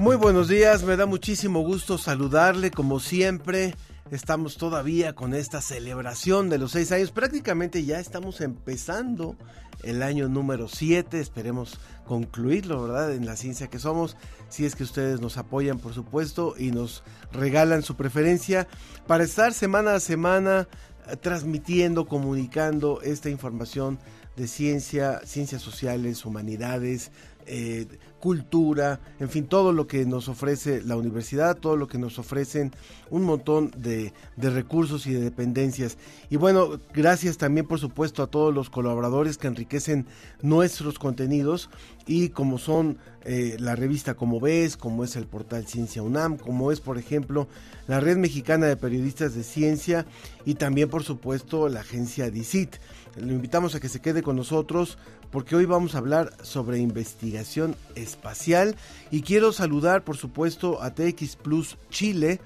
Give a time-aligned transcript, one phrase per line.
[0.00, 3.74] Muy buenos días, me da muchísimo gusto saludarle como siempre.
[4.10, 7.10] Estamos todavía con esta celebración de los seis años.
[7.10, 9.36] Prácticamente ya estamos empezando
[9.82, 11.20] el año número siete.
[11.20, 13.12] Esperemos concluirlo, ¿verdad?
[13.12, 14.16] En la ciencia que somos.
[14.48, 18.68] Si es que ustedes nos apoyan, por supuesto, y nos regalan su preferencia
[19.06, 20.66] para estar semana a semana
[21.08, 23.98] eh, transmitiendo, comunicando esta información
[24.34, 27.10] de ciencia, ciencias sociales, humanidades,
[27.44, 27.86] eh,
[28.20, 32.70] cultura, en fin, todo lo que nos ofrece la universidad, todo lo que nos ofrecen
[33.08, 35.96] un montón de, recursos y de dependencias.
[36.28, 40.06] Y bueno, gracias también por supuesto a todos los colaboradores que enriquecen
[40.42, 41.70] nuestros contenidos
[42.06, 46.72] y como son eh, la revista Como ves, como es el portal Ciencia UNAM, como
[46.72, 47.48] es por ejemplo
[47.86, 50.06] la Red Mexicana de Periodistas de Ciencia
[50.44, 52.76] y también por supuesto la agencia DICIT.
[53.16, 54.98] Lo invitamos a que se quede con nosotros
[55.30, 58.76] porque hoy vamos a hablar sobre investigación espacial
[59.10, 62.40] y quiero saludar por supuesto a TX Plus Chile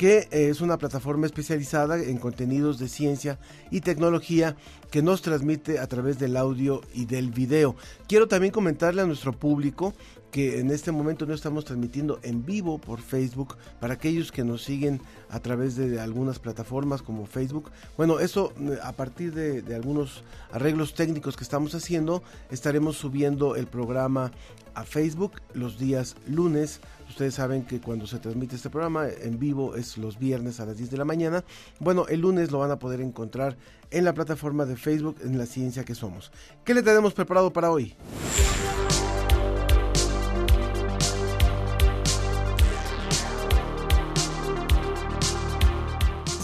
[0.00, 3.38] que es una plataforma especializada en contenidos de ciencia
[3.70, 4.56] y tecnología
[4.90, 7.76] que nos transmite a través del audio y del video.
[8.08, 9.92] Quiero también comentarle a nuestro público
[10.30, 14.62] que en este momento no estamos transmitiendo en vivo por Facebook para aquellos que nos
[14.62, 17.70] siguen a través de algunas plataformas como Facebook.
[17.96, 23.66] Bueno, eso eh, a partir de, algunos arreglos técnicos que estamos haciendo, estaremos subiendo el
[23.66, 24.30] programa
[24.74, 26.80] a Facebook los días lunes.
[27.08, 30.76] Ustedes saben que cuando se transmite este programa en vivo es los viernes a las
[30.76, 31.44] 10 de la mañana.
[31.80, 33.56] Bueno, el lunes lo van a poder encontrar
[33.90, 36.30] en la plataforma de Facebook en la ciencia que somos.
[36.64, 37.96] ¿Qué le tenemos preparado para hoy?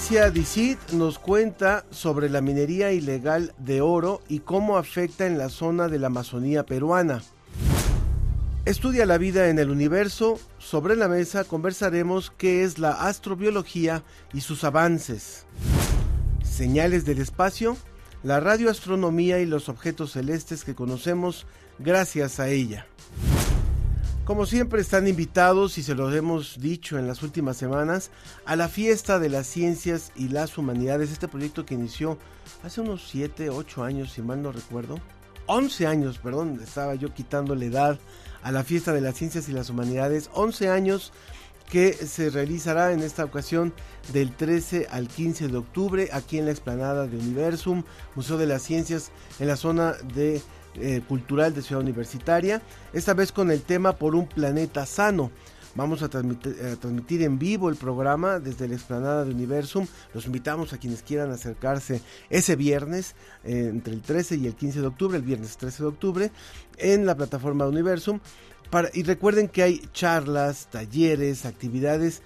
[0.09, 5.89] DICIT nos cuenta sobre la minería ilegal de oro y cómo afecta en la zona
[5.89, 7.25] de la Amazonía peruana.
[8.67, 10.39] Estudia la vida en el universo.
[10.59, 15.45] Sobre la mesa conversaremos qué es la astrobiología y sus avances.
[16.45, 17.77] Señales del espacio,
[18.23, 21.47] la radioastronomía y los objetos celestes que conocemos
[21.81, 22.87] gracias a ella.
[24.27, 28.11] Como siempre están invitados, y se los hemos dicho en las últimas semanas,
[28.45, 32.19] a la fiesta de las ciencias y las humanidades, este proyecto que inició
[32.65, 34.99] hace unos 7, 8 años, si mal no recuerdo.
[35.47, 38.01] 11 años, perdón, estaba yo quitándole edad
[38.43, 40.29] a la fiesta de las ciencias y las humanidades.
[40.35, 41.13] 11 años
[41.71, 43.73] que se realizará en esta ocasión
[44.13, 47.85] del 13 al 15 de octubre aquí en la explanada de Universum,
[48.17, 50.43] Museo de las Ciencias, en la zona de
[50.81, 55.31] eh, cultural de Ciudad Universitaria, esta vez con el tema Por un planeta sano.
[55.75, 59.87] Vamos a transmitir, en vivo el programa desde la explanada de Universum.
[60.15, 62.01] Los invitamos a quienes quieran acercarse
[62.31, 65.89] ese viernes, eh, entre el 13 y el 15 de octubre, el viernes 13 de
[65.89, 66.31] octubre,
[66.79, 68.21] en la plataforma de Universum.
[68.95, 72.23] y recuerden que hay charlas, talleres, actividades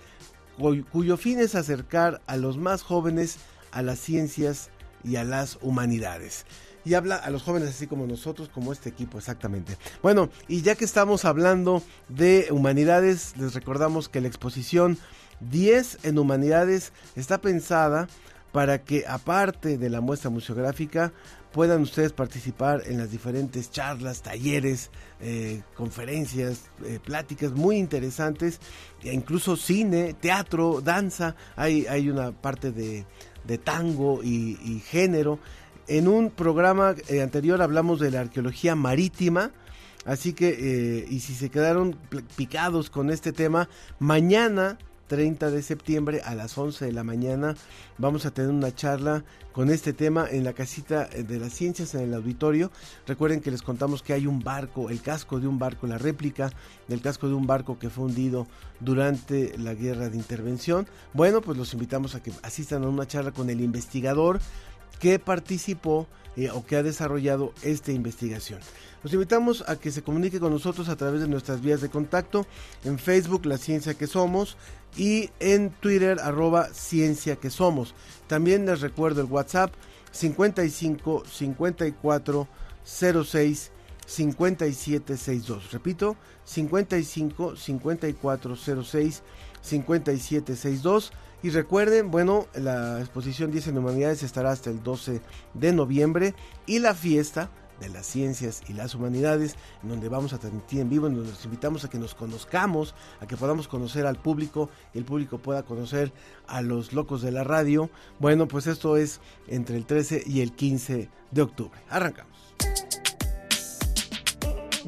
[0.92, 3.38] cuyo fin es acercar a los más jóvenes
[3.72, 4.70] a las ciencias
[5.04, 6.44] y a las humanidades
[6.84, 9.76] y habla a los jóvenes así como nosotros, como este equipo, exactamente.
[10.02, 14.98] Bueno, y ya que estamos hablando de humanidades, les recordamos que la exposición
[15.40, 18.08] 10 en humanidades está pensada
[18.52, 21.12] para que aparte de la muestra museográfica
[21.52, 28.60] puedan ustedes participar en las diferentes charlas, talleres, eh, conferencias, eh, pláticas muy interesantes,
[29.02, 33.04] e incluso cine, teatro, danza, hay, hay una parte de,
[33.64, 35.40] tango y género
[35.88, 39.50] en un programa eh, anterior hablamos de la arqueología marítima.
[40.06, 41.96] Así que, eh, y si se quedaron
[42.36, 43.68] picados con este tema,
[43.98, 44.78] mañana
[45.10, 47.56] 30 de septiembre a las 11 de la mañana
[47.98, 51.96] vamos a tener una charla con este tema en la casita eh, de las ciencias
[51.96, 52.70] en el auditorio.
[53.08, 56.52] Recuerden que les contamos que hay un barco, el casco de un barco, la réplica
[56.86, 58.46] del casco de un barco que fue hundido
[58.78, 60.86] durante la guerra de intervención.
[61.12, 64.38] Bueno, pues los invitamos a que asistan a una charla con el investigador
[64.98, 66.06] que participó
[66.36, 68.60] eh, o que ha desarrollado esta investigación.
[69.02, 72.46] Los invitamos a que se comunique con nosotros a través de nuestras vías de contacto
[72.84, 74.56] en Facebook La Ciencia que Somos
[74.96, 77.94] y en Twitter arroba Ciencia que Somos.
[78.26, 79.72] También les recuerdo el WhatsApp
[80.12, 82.48] 55 54
[82.84, 83.70] 06
[84.06, 85.72] 5762.
[85.72, 89.22] Repito, 55 54 06
[89.62, 91.12] 5762.
[91.42, 95.22] Y recuerden, bueno, la exposición 10 en Humanidades estará hasta el 12
[95.54, 96.34] de noviembre
[96.66, 97.50] y la fiesta
[97.80, 101.30] de las ciencias y las humanidades, en donde vamos a transmitir en vivo, en donde
[101.30, 105.38] los invitamos a que nos conozcamos, a que podamos conocer al público y el público
[105.38, 106.12] pueda conocer
[106.46, 107.88] a los locos de la radio.
[108.18, 111.80] Bueno, pues esto es entre el 13 y el 15 de octubre.
[111.88, 112.54] Arrancamos.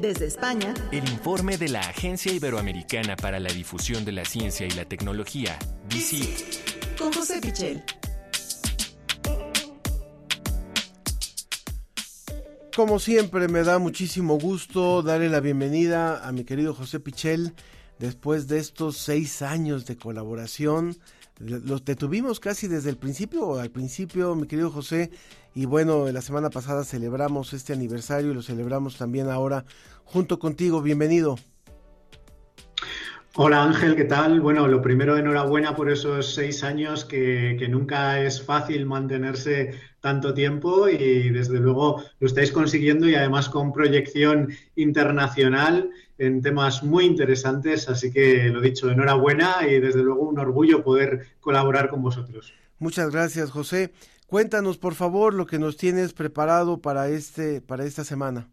[0.03, 4.71] Desde España, el informe de la Agencia Iberoamericana para la Difusión de la Ciencia y
[4.71, 5.57] la Tecnología,
[5.87, 7.81] DICIT, con José Pichel.
[12.75, 17.53] Como siempre, me da muchísimo gusto darle la bienvenida a mi querido José Pichel
[17.97, 20.97] después de estos seis años de colaboración.
[21.39, 25.09] Los detuvimos casi desde el principio, al principio, mi querido José,
[25.55, 29.65] y bueno, la semana pasada celebramos este aniversario y lo celebramos también ahora
[30.03, 30.81] junto contigo.
[30.81, 31.37] Bienvenido.
[33.35, 34.41] Hola Ángel, ¿qué tal?
[34.41, 40.35] Bueno, lo primero, enhorabuena por esos seis años que, que, nunca es fácil mantenerse tanto
[40.35, 47.05] tiempo y desde luego lo estáis consiguiendo y además con proyección internacional en temas muy
[47.05, 47.89] interesantes.
[47.89, 52.53] Así que lo dicho, enhorabuena y desde luego un orgullo poder colaborar con vosotros.
[52.79, 53.93] Muchas gracias, José.
[54.27, 58.47] Cuéntanos, por favor, lo que nos tienes preparado para, este, para esta semana.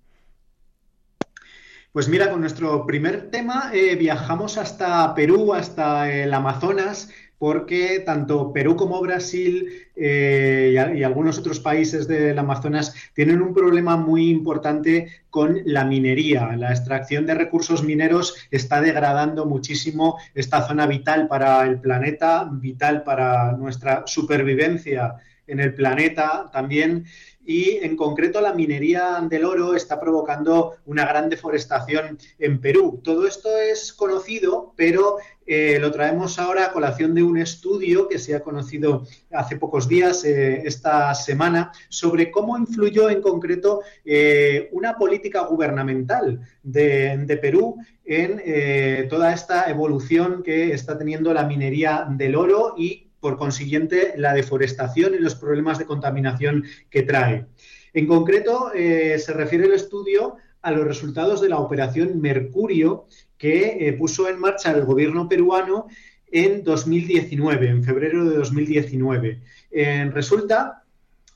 [1.93, 7.11] Pues mira, con nuestro primer tema eh, viajamos hasta Perú, hasta el Amazonas,
[7.41, 13.55] porque tanto Perú como Brasil eh, y, y, algunos otros países del Amazonas tienen un
[13.55, 16.55] problema muy importante con la minería.
[16.59, 23.05] La extracción de recursos mineros está degradando muchísimo esta zona vital para el planeta, vital
[23.05, 25.17] para nuestra supervivencia
[25.51, 27.05] en el planeta también
[27.45, 33.01] y en concreto la minería del oro está provocando una gran deforestación en Perú.
[33.03, 35.17] Todo esto es conocido, pero
[35.47, 39.89] eh, lo traemos ahora a colación de un estudio que se ha conocido hace pocos
[39.89, 47.37] días, eh, esta semana, sobre cómo influyó en concreto eh, una política gubernamental de, de
[47.39, 54.15] Perú en toda esta evolución que está teniendo la minería del oro y por consiguiente,
[54.17, 57.47] la deforestación y los problemas de contaminación que trae.
[57.93, 63.07] En concreto, eh, se refiere el estudio a los resultados de la operación Mercurio
[63.37, 65.87] que eh, puso en marcha el gobierno peruano
[66.31, 69.41] en 2019, en febrero de 2019.
[69.71, 70.85] Eh, resulta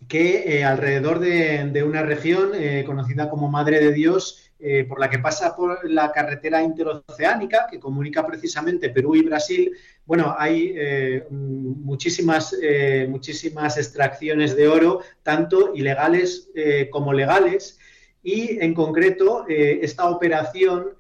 [0.07, 2.51] que alrededor de, de, una región
[2.85, 7.81] conocida como Madre de Dios, eh, por la que pasa por la carretera interoceánica que
[7.81, 9.73] comunica precisamente Perú y Brasil,
[10.07, 16.51] bueno, hay eh, muchísimas, eh, muchísimas extracciones de oro, tanto ilegales
[16.91, 17.79] como legales,
[18.23, 20.91] y en concreto esta operación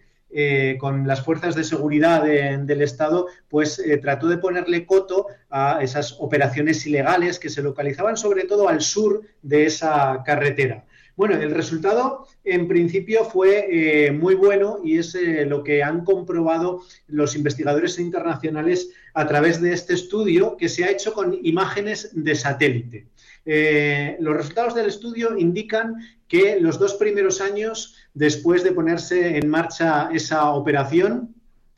[0.78, 6.16] con las fuerzas de seguridad de, del Estado, pues trató de ponerle coto a esas
[6.18, 10.84] operaciones ilegales que se localizaban sobre todo al sur de esa carretera.
[11.16, 16.04] Bueno, el resultado en principio fue eh, muy bueno y es eh, lo que han
[16.04, 22.10] comprobado los investigadores internacionales a través de este estudio que se ha hecho con imágenes
[22.12, 23.06] de satélite.
[23.46, 25.94] Eh, los resultados del estudio indican
[26.26, 31.32] que los dos primeros años después de ponerse en marcha esa operación,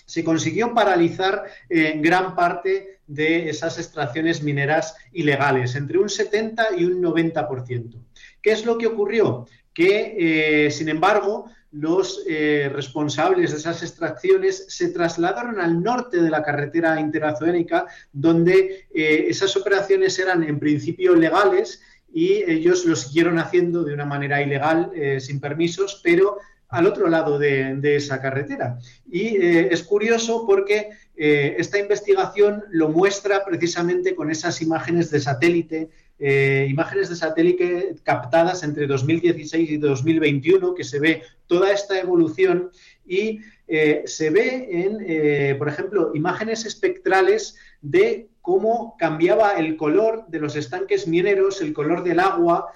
[0.06, 7.02] se consiguió paralizar gran parte de esas extracciones mineras ilegales, entre un 70 y un
[7.02, 8.05] 90%.
[8.46, 9.44] ¿Qué es lo que ocurrió?
[9.74, 16.30] Que, eh, sin embargo, los eh, responsables de esas extracciones se trasladaron al norte de
[16.30, 21.82] la carretera interoceánica, donde eh, esas operaciones eran en principio legales
[22.14, 26.38] y ellos lo siguieron haciendo de una manera ilegal, sin permisos, pero
[26.68, 28.78] al otro lado de, esa carretera.
[29.10, 36.66] Y es curioso porque esta investigación lo muestra precisamente con esas imágenes de satélite eh,
[36.70, 42.70] imágenes de satélite captadas entre 2016 y 2021, que se ve toda esta evolución
[43.04, 50.25] y eh, se ve en, eh, por ejemplo, imágenes espectrales de cómo cambiaba el color
[50.28, 52.73] de los estanques mineros, el color del agua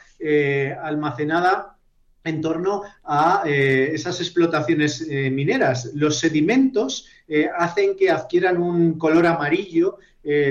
[0.83, 1.79] almacenada
[2.25, 5.91] en torno a eh, esas explotaciones eh, mineras.
[5.95, 9.99] Los sedimentos eh, hacen que adquieran un color amarillo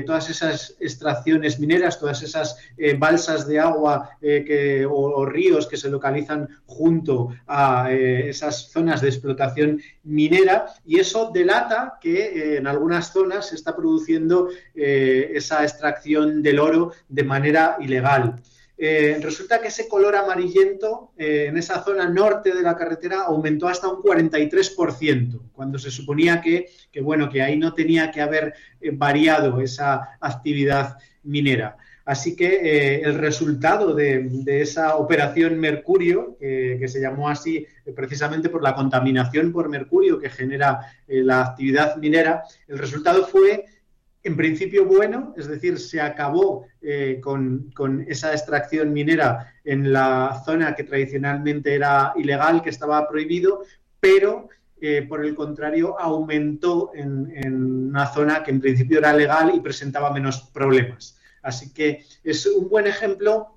[0.04, 2.58] todas esas extracciones mineras, todas esas
[2.98, 4.18] balsas de agua
[4.90, 12.00] o, ríos que se localizan junto a esas zonas de explotación minera y eso delata
[12.02, 18.42] que en algunas zonas se está produciendo esa extracción del oro de manera ilegal.
[18.82, 23.68] Eh, resulta que ese color amarillento eh, en esa zona norte de la carretera aumentó
[23.68, 26.70] hasta un 43%, cuando se suponía que,
[27.02, 31.76] bueno, que ahí no tenía que haber eh, variado esa actividad minera.
[32.06, 38.74] Así que el resultado de, esa operación Mercurio, que se llamó así precisamente por la
[38.74, 43.66] contaminación por mercurio que genera la actividad minera, el resultado fue
[44.24, 50.76] en principio bueno, es decir, se acabó eh, con, esa extracción minera en la zona
[50.76, 53.64] que tradicionalmente era ilegal, que estaba prohibido,
[54.00, 54.50] pero
[54.82, 60.12] eh, por el contrario aumentó en, una zona que en principio era legal y presentaba
[60.12, 61.18] menos problemas.
[61.42, 63.56] Así que es un buen ejemplo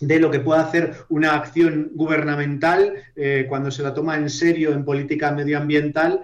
[0.00, 4.72] de lo que puede hacer una acción gubernamental eh, cuando se la toma en serio
[4.72, 6.22] en política medioambiental,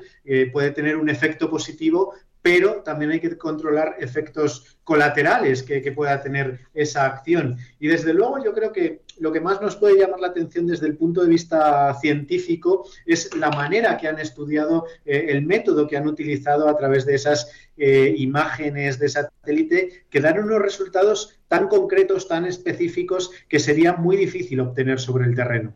[0.52, 6.60] puede tener un efecto positivo pero también hay que controlar efectos colaterales que, pueda tener
[6.72, 7.56] esa acción.
[7.78, 10.86] Y desde luego yo creo que lo que más nos puede llamar la atención desde
[10.86, 15.96] el punto de vista científico es la manera que han estudiado, eh, el método que
[15.96, 21.68] han utilizado a través de esas eh, imágenes de satélite que dan unos resultados tan
[21.68, 25.74] concretos, tan específicos, que sería muy difícil obtener sobre el terreno.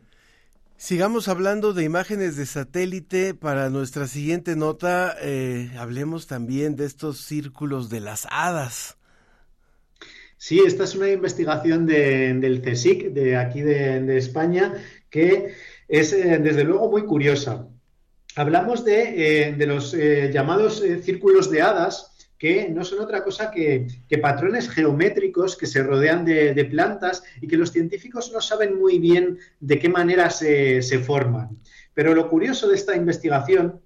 [0.77, 3.35] Sigamos hablando de imágenes de satélite.
[3.35, 8.97] Para nuestra siguiente nota, eh, hablemos también de estos círculos de las hadas.
[10.37, 14.75] Sí, esta es una investigación del CSIC, de aquí de, España,
[15.09, 15.55] que
[15.89, 17.69] es eh, desde luego muy curiosa.
[18.37, 23.87] Hablamos de, eh, de los llamados círculos de hadas, que no son otra cosa que,
[24.21, 29.39] patrones geométricos que se rodean de, plantas y que los científicos no saben muy bien
[29.61, 31.59] de qué manera se, forman.
[31.95, 33.81] Pero lo curioso de esta investigación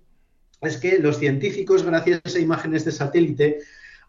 [0.61, 3.59] es que los científicos, gracias a imágenes de satélite,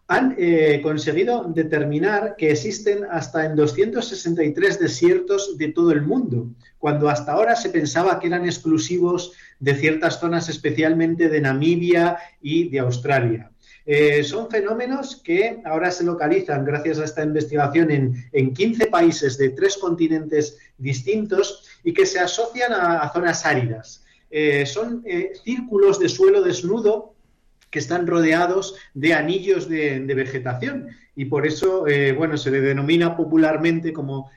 [0.08, 7.08] han eh, conseguido determinar que existen hasta en 263 desiertos de todo el mundo, cuando
[7.08, 12.80] hasta ahora se pensaba que eran exclusivos de ciertas zonas, especialmente de Namibia y de
[12.80, 13.52] Australia.
[13.86, 17.90] Eh, son fenómenos que ahora se localizan, gracias a esta investigación,
[18.32, 24.04] en, 15 países de tres continentes distintos y que se asocian a, zonas áridas.
[24.30, 27.14] Eh, son eh, círculos de suelo desnudo
[27.70, 31.84] que están rodeados de anillos de, vegetación y por eso,
[32.16, 34.28] bueno, se le denomina popularmente como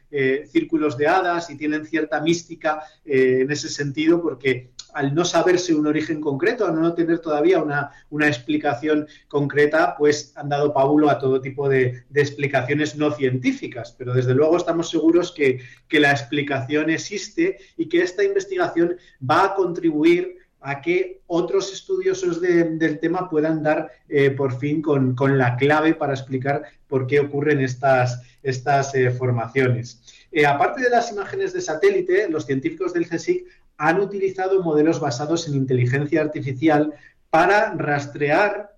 [0.51, 5.87] círculos de hadas y tienen cierta mística en ese sentido porque al no saberse un
[5.87, 11.41] origen concreto, al no tener todavía una, explicación concreta, pues han dado pábulo a todo
[11.41, 13.95] tipo de, explicaciones no científicas.
[13.97, 19.55] Pero desde luego estamos seguros que, la explicación existe y que esta investigación va a
[19.55, 25.93] contribuir a que otros estudiosos del tema puedan dar eh, por fin con, la clave
[25.93, 30.01] para explicar por qué ocurren estas, estas eh, formaciones.
[30.31, 33.45] Eh, aparte de las imágenes de satélite, los científicos del CSIC
[33.83, 36.93] han utilizado modelos basados en inteligencia artificial
[37.29, 38.77] para rastrear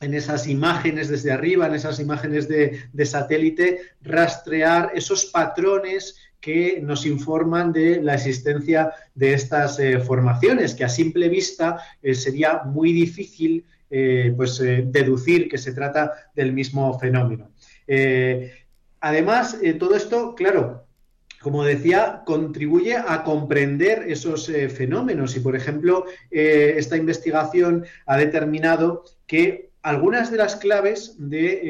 [0.00, 7.06] en esas imágenes desde arriba, en esas imágenes de, satélite, rastrear esos patrones que nos
[7.06, 12.92] informan de la existencia de estas eh, formaciones, que a simple vista eh, sería muy
[12.92, 17.50] difícil eh, pues, deducir que se trata del mismo fenómeno.
[19.00, 20.85] además, todo esto, claro,
[21.46, 25.36] como decía, contribuye a comprender esos eh, fenómenos.
[25.36, 31.60] Y, por ejemplo, eh, esta investigación ha determinado que algunas de las claves de,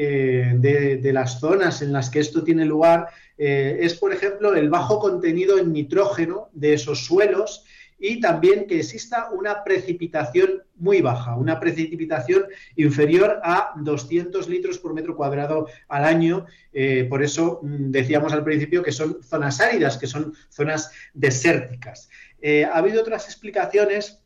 [0.55, 5.59] eh, las zonas en las que esto tiene lugar es, por ejemplo, el bajo contenido
[5.59, 7.63] en nitrógeno de esos suelos
[7.99, 14.93] y también que exista una precipitación muy baja, una precipitación inferior a 200 litros por
[14.93, 16.45] metro cuadrado al año.
[16.73, 22.09] Eh, por eso mm, decíamos al principio que son zonas áridas, que son zonas desérticas.
[22.41, 24.23] Eh, ha habido otras explicaciones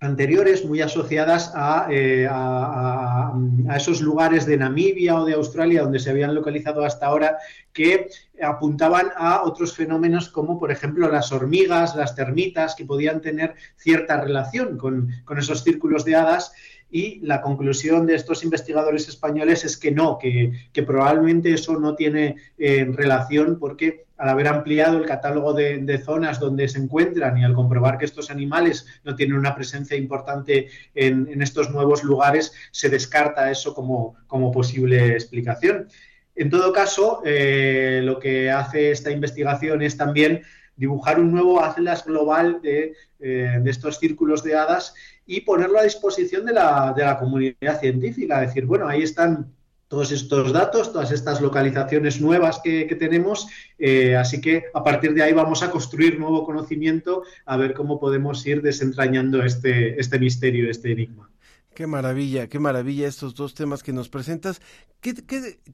[0.00, 1.52] anteriores muy asociadas
[1.90, 3.34] eh, a,
[3.76, 7.38] esos lugares de Namibia o de Australia donde se habían localizado hasta ahora
[7.72, 8.08] que
[8.40, 14.20] apuntaban a otros fenómenos como por ejemplo las hormigas, las termitas que podían tener cierta
[14.20, 16.52] relación con, esos círculos de hadas
[16.90, 20.52] y la conclusión de estos investigadores españoles es que no, que,
[20.86, 26.68] probablemente eso no tiene eh, relación porque al haber ampliado el catálogo de, zonas donde
[26.68, 31.70] se encuentran y al comprobar que estos animales no tienen una presencia importante en, estos
[31.70, 34.16] nuevos lugares, se descarta eso como,
[34.52, 35.88] posible explicación.
[36.34, 40.42] En todo caso, eh, lo que hace esta investigación es también
[40.76, 44.94] dibujar un nuevo atlas global de, eh, estos círculos de hadas
[45.28, 48.40] y ponerlo a disposición de la, de la comunidad científica.
[48.40, 49.52] Decir, bueno, ahí están
[49.88, 53.46] todos estos datos, todas estas localizaciones nuevas que, tenemos.
[53.78, 58.00] Eh, así que a partir de ahí vamos a construir nuevo conocimiento a ver cómo
[58.00, 61.30] podemos ir desentrañando este, este misterio, este enigma.
[61.74, 64.60] Qué maravilla, qué maravilla estos dos temas que nos presentas.
[65.00, 65.14] ¿Qué,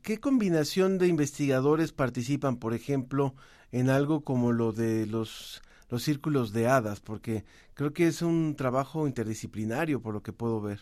[0.03, 3.35] qué, combinación de investigadores participan, por ejemplo,
[3.73, 7.00] en algo como lo de los, los círculos de hadas?
[7.00, 10.81] Porque creo que es un trabajo interdisciplinario, por lo que puedo ver.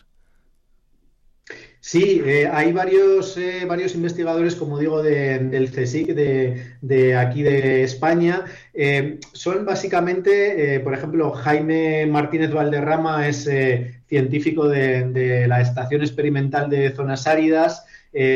[1.81, 8.45] Sí, eh, hay varios, eh, varios investigadores, como digo, del CSIC de, aquí de España.
[8.73, 13.49] Eh, son básicamente, por ejemplo, Jaime Martínez Valderrama es
[14.07, 17.85] científico de, de, la Estación Experimental de Zonas Áridas.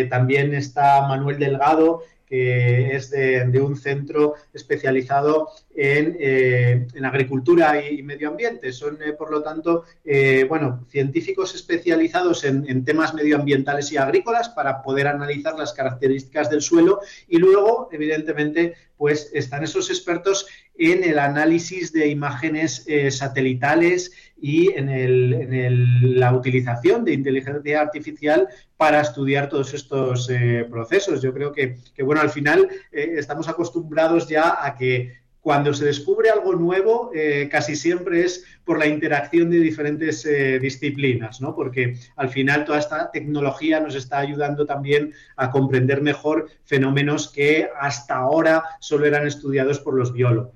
[0.09, 8.29] también está Manuel Delgado, que es de, un centro especializado en, eh, agricultura y, medio
[8.29, 8.73] ambiente.
[8.73, 14.81] Son, eh, por lo tanto, eh, bueno, científicos especializados en, temas medioambientales y agrícolas para
[14.81, 21.19] poder analizar las características del suelo y luego, evidentemente, pues están esos expertos en el
[21.19, 30.29] análisis de imágenes satelitales y en, la utilización de inteligencia artificial para estudiar todos estos
[30.29, 31.21] eh, procesos.
[31.21, 36.29] Yo creo que, bueno, al final eh, estamos acostumbrados ya a que cuando se descubre
[36.29, 40.27] algo nuevo, eh, casi siempre es por la interacción de diferentes
[40.61, 41.55] disciplinas, ¿no?
[41.55, 47.69] Porque al final toda esta tecnología nos está ayudando también a comprender mejor fenómenos que
[47.79, 50.51] hasta ahora solo eran estudiados por los biólogos.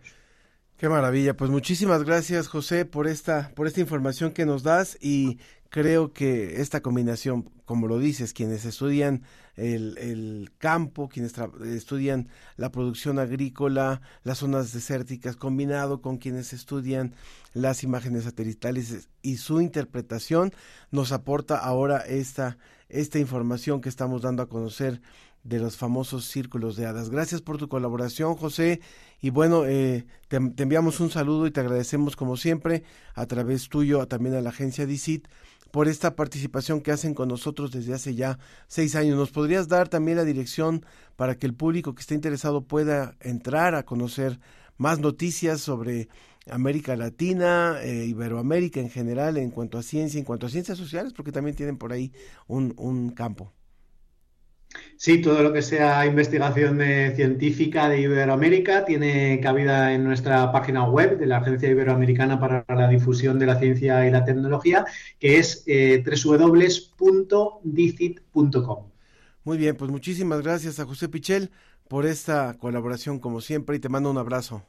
[0.81, 5.37] Qué maravilla, pues muchísimas gracias José por esta, por esta información que nos das y
[5.69, 9.21] creo que esta combinación, como lo dices, quienes estudian
[9.57, 11.35] el, campo, quienes
[11.65, 17.13] estudian la producción agrícola, las zonas desérticas, combinado con quienes estudian
[17.53, 20.51] las imágenes satelitales y su interpretación,
[20.89, 22.57] nos aporta ahora esta,
[22.89, 24.99] esta información que estamos dando a conocer
[25.43, 27.09] de los famosos círculos de hadas.
[27.09, 28.81] Gracias por tu colaboración, José.
[29.21, 32.83] Y bueno, eh, te, enviamos un saludo y te agradecemos como siempre
[33.15, 35.27] a través tuyo, también a la agencia DICIT,
[35.71, 39.17] por esta participación que hacen con nosotros desde hace ya seis años.
[39.17, 43.75] ¿Nos podrías dar también la dirección para que el público que esté interesado pueda entrar
[43.75, 44.39] a conocer
[44.77, 46.09] más noticias sobre
[46.49, 51.13] América Latina, eh, Iberoamérica en general, en cuanto a ciencia, en cuanto a ciencias sociales,
[51.13, 52.11] porque también tienen por ahí
[52.47, 53.53] un, un campo?
[54.95, 56.79] Sí, todo lo que sea investigación
[57.15, 62.87] científica de Iberoamérica tiene cabida en nuestra página web de la Agencia Iberoamericana para la
[62.87, 64.85] Difusión de la Ciencia y la Tecnología,
[65.19, 66.91] que es eh, www.dicit.com.
[69.43, 71.49] Muy bien, pues muchísimas gracias a José Pichel
[71.87, 74.63] por esta colaboración como siempre y te mando un abrazo.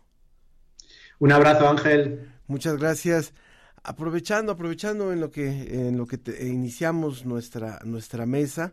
[1.18, 2.32] Un abrazo, Ángel.
[2.46, 3.34] Muchas gracias.
[3.84, 8.72] Aprovechando, aprovechando en lo que en lo que iniciamos nuestra nuestra mesa,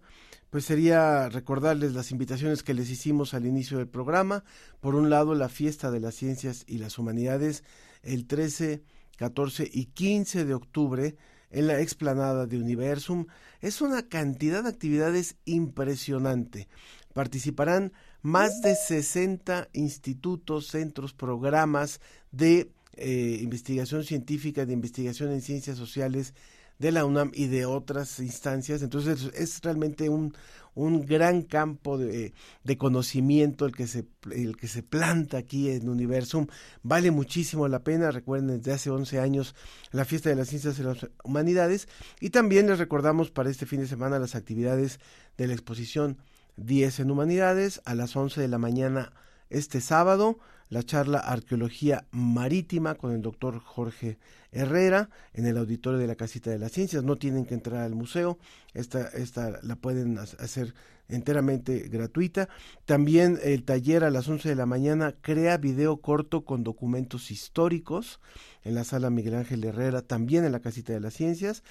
[0.50, 4.44] pues sería recordarles las invitaciones que les hicimos al inicio del programa.
[4.80, 7.64] Por un lado, la fiesta de las ciencias y las humanidades
[8.02, 8.82] el 13,
[9.18, 11.16] 14 y 15 de octubre
[11.52, 13.26] en la explanada de Universum.
[13.62, 16.68] Es una cantidad de actividades impresionante.
[17.14, 25.78] Participarán más de 60 institutos, centros, programas de eh, investigación científica, de investigación en ciencias
[25.78, 26.34] sociales
[26.80, 28.82] de la UNAM y de otras instancias.
[28.82, 30.34] Entonces es realmente un,
[30.74, 35.90] un gran campo de, de, conocimiento el que, se, el que se planta aquí en
[35.90, 36.48] Universum.
[36.82, 38.12] Vale muchísimo la pena.
[38.12, 39.56] Recuerden, desde hace 11 años
[39.92, 41.88] la fiesta de las ciencias y las humanidades.
[42.22, 45.00] Y también les recordamos para este fin de semana las actividades
[45.38, 46.18] de la exposición
[46.56, 49.14] 10 en humanidades a las 11 de la mañana
[49.50, 50.40] este sábado
[50.70, 54.20] la charla Arqueología Marítima con el doctor Jorge
[54.52, 57.04] Herrera en el auditorio de la Casita de las Ciencias.
[57.04, 58.38] No tienen que entrar al museo,
[58.74, 60.74] esta, esta la pueden hacer
[61.08, 62.50] enteramente gratuita.
[62.86, 68.20] También el taller a las 11 de la mañana crea video corto con documentos históricos
[68.64, 71.64] en la sala Miguel Ángel Herrera, también en la Casita de las Ciencias.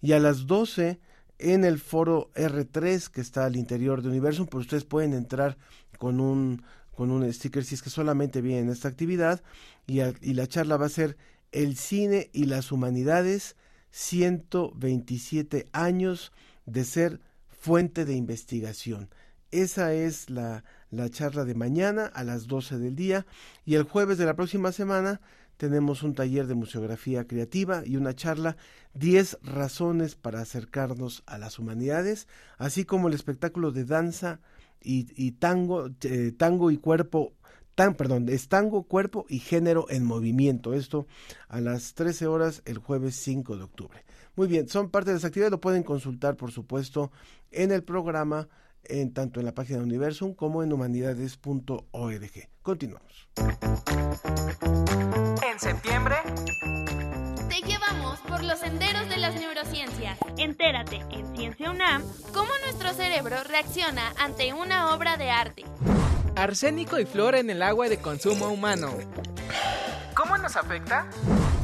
[0.00, 0.98] Y a las 12
[1.38, 5.58] en el foro R3 que está al interior de Universum, pues ustedes pueden entrar
[5.98, 6.62] con un
[6.96, 9.42] con un sticker si es que solamente viene esta actividad
[9.86, 11.16] y, y la charla va a ser
[11.52, 13.54] el cine y las humanidades
[13.90, 16.32] 127 años
[16.64, 19.08] de ser fuente de investigación.
[19.50, 23.26] Esa es la, la charla de mañana a las 12 del día
[23.64, 25.20] y el jueves de la próxima semana
[25.56, 28.56] tenemos un taller de museografía creativa y una charla
[28.94, 32.28] 10 razones para acercarnos a las humanidades,
[32.58, 34.40] así como el espectáculo de danza
[34.80, 37.32] y, tango, eh, tango y cuerpo
[37.76, 40.72] Tan, perdón, es tango, cuerpo y género en movimiento.
[40.72, 41.06] Esto
[41.46, 44.02] a las 13 horas el jueves 5 de octubre.
[44.34, 47.12] Muy bien, son parte de las actividades, lo pueden consultar, por supuesto,
[47.50, 48.48] en el programa,
[48.82, 52.48] en tanto en la página de Universum como en humanidades.org.
[52.62, 53.28] Continuamos.
[55.56, 56.16] En septiembre
[57.48, 60.18] te llevamos por los senderos de las neurociencias.
[60.36, 62.02] Entérate en Ciencia UNAM
[62.34, 65.64] cómo nuestro cerebro reacciona ante una obra de arte.
[66.36, 68.90] Arsénico y flora en el agua de consumo humano.
[70.14, 71.06] ¿Cómo nos afecta?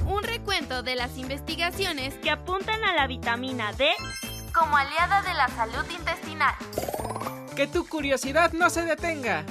[0.07, 3.91] Un recuento de las investigaciones que apuntan a la vitamina D
[4.55, 6.55] como aliada de la salud intestinal.
[7.55, 9.45] Que tu curiosidad no se detenga.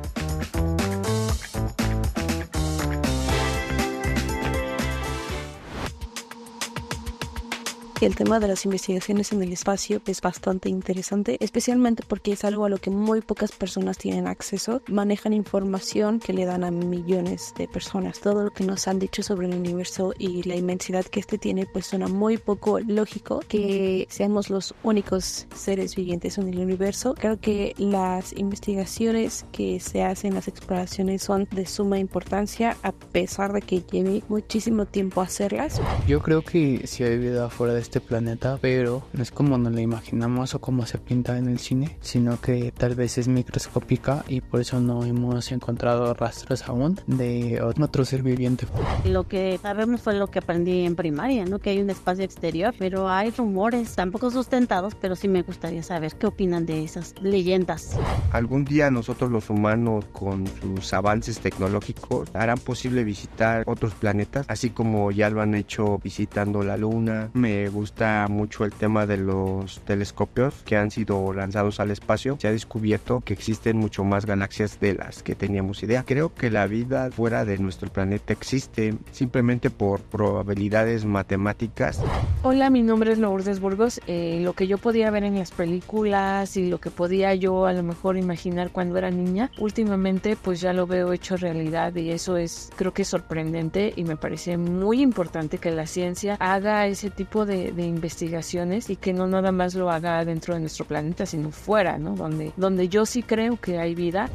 [8.07, 12.65] el tema de las investigaciones en el espacio es bastante interesante, especialmente porque es algo
[12.65, 14.83] a lo que muy pocas personas tienen acceso.
[14.89, 18.21] Manejan información que le dan a millones de personas.
[18.21, 21.67] Todo lo que nos han dicho sobre el universo y la inmensidad que este tiene,
[21.67, 27.15] pues suena muy poco lógico que seamos los únicos seres vivientes en el universo.
[27.19, 33.53] Creo que las investigaciones que se hacen, las exploraciones son de suma importancia a pesar
[33.53, 35.81] de que lleve muchísimo tiempo hacerlas.
[36.07, 39.73] Yo creo que si hay vida afuera de este planeta, pero no es como nos
[39.73, 44.25] la imaginamos o como se pinta en el cine, sino que tal vez es microscópica
[44.29, 48.67] y por eso no hemos encontrado rastros aún de otro ser viviente.
[49.07, 51.61] Lo que sabemos fue lo que aprendí en primaria, ¿no?
[51.61, 56.15] Que hay un espacio exterior, pero hay rumores, tampoco sustentados, pero sí me gustaría saber
[56.17, 57.97] qué opinan de esas leyendas.
[58.33, 64.69] Algún día nosotros los humanos con sus avances tecnológicos harán posible visitar otros planetas, así
[64.69, 67.31] como ya lo han hecho visitando la luna.
[67.33, 72.37] Me gusta mucho el tema de los telescopios que han sido lanzados al espacio.
[72.41, 76.03] Se ha descubierto que existen mucho más galaxias de las que teníamos idea.
[76.05, 82.03] Creo que la vida fuera de nuestro planeta existe simplemente por probabilidades matemáticas.
[82.43, 84.01] Hola, mi nombre es Lourdes Burgos.
[84.09, 87.73] Eh, lo que yo podía ver en las películas y lo que podía yo a
[87.73, 92.37] lo mejor imaginar cuando era niña, últimamente pues ya lo veo hecho realidad y eso
[92.37, 97.11] es creo que es sorprendente y me parece muy importante que la ciencia haga ese
[97.11, 101.27] tipo de, de, investigaciones y que no nada más lo haga dentro de nuestro planeta,
[101.27, 102.15] sino fuera, ¿no?
[102.15, 104.29] Donde, donde yo sí creo que hay vida.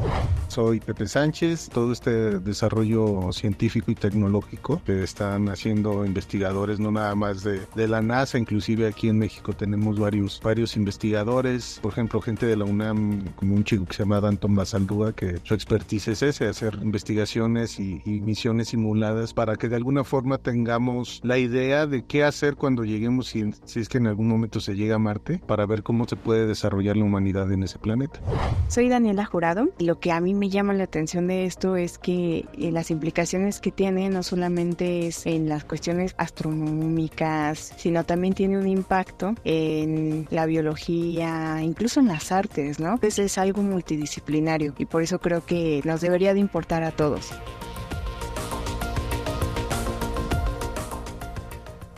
[0.48, 7.16] Soy Pepe Sánchez, todo este desarrollo científico y tecnológico que están haciendo investigadores, no nada
[7.16, 12.22] más de, de la NASA, inclusive aquí en México tenemos varios, varios investigadores, por ejemplo,
[12.22, 16.10] gente de la UNAM, como un chico que se llama Danton Basaldúa, que su expertise
[16.10, 21.38] es ese, hacer investigaciones y, y misiones simuladas para que de alguna forma tengamos la
[21.38, 24.96] idea de qué hacer cuando lleguemos si, si es que en algún momento se llega
[24.96, 28.20] a Marte para ver cómo se puede desarrollar la humanidad en ese planeta.
[28.68, 32.46] Soy Daniela Jurado lo que a mí me llama la atención de esto es que
[32.58, 38.58] eh, las implicaciones que tiene no solamente es en las cuestiones astronómicas, sino también tiene
[38.58, 42.94] un impacto en la biología, incluso en las artes, ¿no?
[42.94, 47.32] Entonces es algo multidisciplinario y por eso creo que nos debería de importar a todos.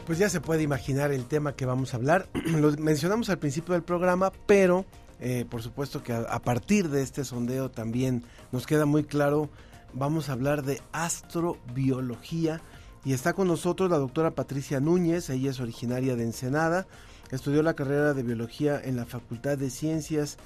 [0.06, 2.28] Pues ya se puede imaginar el tema que vamos a hablar.
[2.46, 4.86] Lo mencionamos al principio del programa, pero
[5.20, 9.50] eh, por supuesto que a, a, partir de este sondeo también nos queda muy claro,
[9.94, 12.62] vamos a hablar de astrobiología.
[13.04, 16.86] Y está con nosotros la doctora Patricia Núñez, ella es originaria de Ensenada,
[17.32, 20.38] estudió la carrera de biología en la Facultad de Ciencias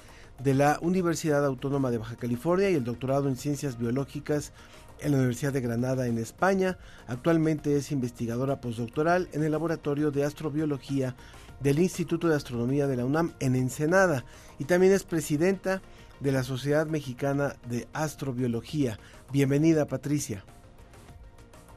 [0.42, 4.52] de la Universidad Autónoma de Baja California y el doctorado en Ciencias Biológicas
[5.02, 6.78] en la Universidad de Granada en España.
[7.06, 11.14] Actualmente es investigadora postdoctoral en el Laboratorio de Astrobiología
[11.60, 14.24] del Instituto de Astronomía de la UNAM en Ensenada
[14.58, 15.82] y también es presidenta
[16.20, 18.98] de la Sociedad Mexicana de Astrobiología.
[19.32, 20.44] Bienvenida, Patricia.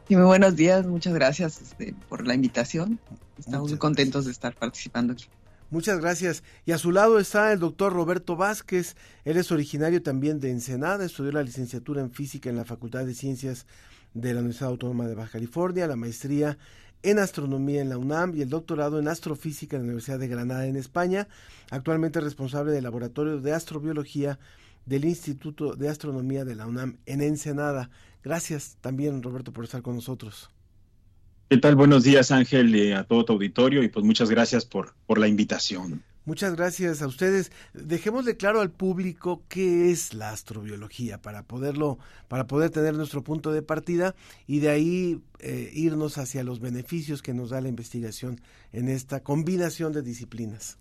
[0.09, 2.99] Y muy buenos días, muchas gracias este, por la invitación.
[3.37, 5.25] Estamos muy contentos de estar participando aquí.
[5.73, 6.43] Muchas gracias.
[6.67, 8.95] Y a su lado está el doctor Roberto Vázquez.
[9.25, 13.15] Él es originario también de Ensenada, estudió la licenciatura en física en la Facultad de
[13.15, 13.65] Ciencias
[14.13, 16.59] de la Universidad Autónoma de Baja California, la maestría
[17.01, 20.67] en astronomía en la UNAM y el doctorado en astrofísica en la Universidad de Granada
[20.67, 21.27] en España.
[21.71, 24.37] Actualmente responsable del Laboratorio de Astrobiología
[24.85, 27.89] del Instituto de Astronomía de la UNAM en Ensenada.
[28.23, 30.51] Gracias también, Roberto, por estar con nosotros.
[31.49, 31.75] ¿Qué tal?
[31.75, 35.27] Buenos días, Ángel, y a todo tu auditorio, y pues muchas gracias por, por la
[35.27, 36.03] invitación.
[36.25, 37.51] Muchas gracias a ustedes.
[37.73, 43.51] Dejémosle claro al público qué es la astrobiología para poderlo, para poder tener nuestro punto
[43.51, 44.15] de partida
[44.47, 48.39] y de ahí eh, irnos hacia los beneficios que nos da la investigación
[48.71, 50.77] en esta combinación de disciplinas.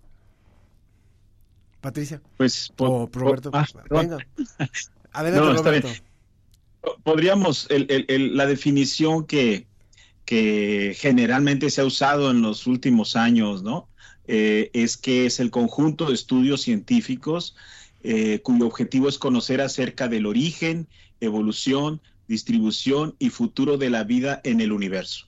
[1.81, 2.21] Patricia.
[2.37, 3.51] Pues o Roberto.
[3.53, 4.17] Ah, venga.
[5.11, 5.89] Adelante, Roberto.
[7.03, 9.67] Podríamos, la definición que,
[10.33, 13.87] que generalmente se ha usado en los últimos años, ¿no?
[14.25, 17.55] Eh, es que es el conjunto de estudios científicos
[18.01, 20.87] eh, cuyo objetivo es conocer acerca del origen,
[21.19, 25.27] evolución, distribución y futuro de la vida en el universo.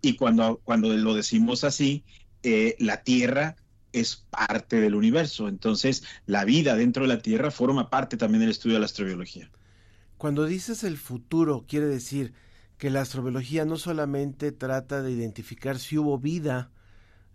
[0.00, 2.02] Y cuando, cuando lo decimos así,
[2.42, 3.56] eh, la Tierra
[3.92, 5.48] es parte del universo.
[5.48, 9.50] Entonces, la vida dentro de la Tierra forma parte también del estudio de la astrobiología.
[10.16, 12.32] Cuando dices el futuro, quiere decir
[12.84, 16.70] que la astrobiología no solamente trata de identificar si hubo vida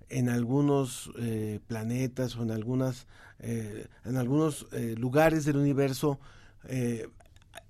[0.08, 3.08] en algunos eh, planetas o en algunas
[3.40, 6.20] eh, en algunos eh, lugares del universo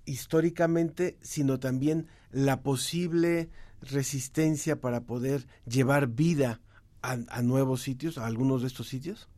[0.03, 3.49] históricamente sino también la posible
[3.81, 6.59] resistencia para poder llevar vida
[7.01, 9.29] a nuevos sitios a algunos de estos sitios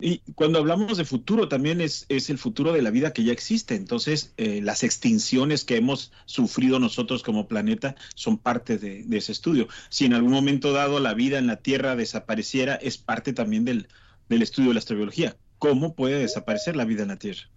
[0.00, 3.32] y cuando hablamos de futuro, también es, es el futuro de la vida que ya
[3.32, 3.74] existe.
[3.74, 9.66] Entonces, eh, las extinciones que hemos sufrido nosotros como planeta son parte de, ese estudio.
[9.88, 13.88] Si en algún momento dado la vida en la Tierra desapareciera, es parte también del,
[14.28, 15.36] del estudio de la astrobiología.
[15.58, 17.48] ¿Cómo puede desaparecer la vida en la Tierra?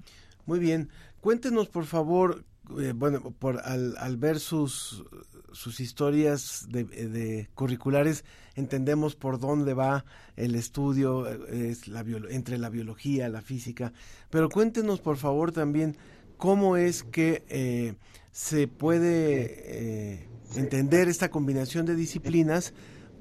[0.47, 0.89] Muy bien.
[1.19, 2.43] Cuéntenos, por favor,
[2.79, 5.03] eh, bueno, por, al, ver sus,
[5.51, 8.23] sus historias de, curriculares
[8.55, 13.93] entendemos por dónde va el estudio eh, es la entre la biología, la física,
[14.29, 15.97] pero cuéntenos por favor también
[16.37, 17.95] cómo es que eh,
[18.31, 22.73] se puede entender esta combinación de disciplinas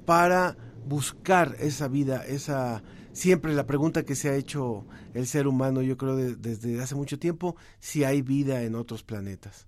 [0.05, 5.81] para buscar esa vida, esa siempre la pregunta que se ha hecho el ser humano,
[5.81, 9.67] yo creo desde hace mucho tiempo, si hay vida en otros planetas.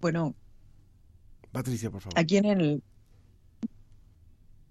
[0.00, 0.34] Bueno.
[1.52, 2.18] Patricia, por favor.
[2.18, 2.82] Aquí en el.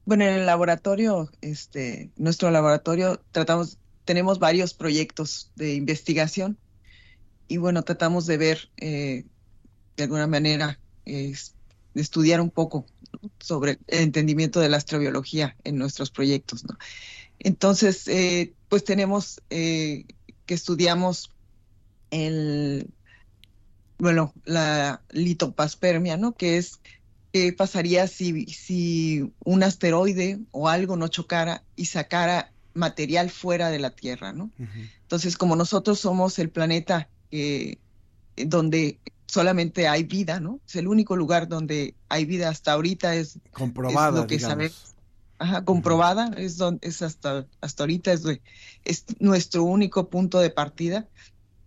[0.06, 6.58] Bueno, en el laboratorio, este, nuestro laboratorio, tratamos, tenemos varios proyectos de investigación
[7.48, 9.26] y bueno, tratamos de ver, eh,
[9.96, 11.34] de alguna manera, de
[11.96, 12.86] estudiar un poco
[13.40, 16.78] sobre el entendimiento de la astrobiología en nuestros proyectos, ¿no?
[17.40, 20.06] Entonces, eh, pues tenemos eh,
[20.46, 21.32] que estudiamos
[22.12, 22.90] el
[23.98, 26.36] bueno, la litopaspermia, ¿no?
[26.36, 26.80] Que es
[27.32, 33.80] qué pasaría si, si un asteroide o algo no chocara y sacara material fuera de
[33.80, 34.52] la Tierra, ¿no?
[35.04, 37.08] Entonces, como nosotros somos el planeta
[38.36, 39.00] donde
[39.34, 40.60] solamente hay vida, ¿no?
[40.68, 44.94] Es el único lugar donde hay vida hasta ahorita es, comprobada, lo que sabemos.
[45.40, 48.24] Ajá, comprobada, es, donde, es hasta, hasta ahorita es,
[48.86, 51.08] es nuestro único punto de partida.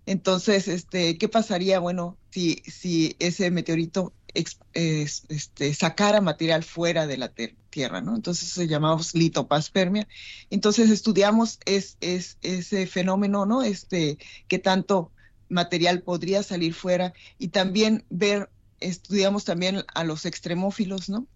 [0.07, 7.33] Entonces, este, ¿qué pasaría, bueno, si, si ese meteorito este, sacara material fuera de la
[7.71, 8.15] Tierra, ¿no?
[8.15, 10.07] Entonces se llamamos litopaspermia.
[10.51, 13.63] Entonces estudiamos es, es, ese fenómeno, ¿no?
[13.63, 15.11] Este, qué tanto
[15.49, 21.27] material podría salir fuera y también ver, estudiamos también a los extremófilos, ¿no?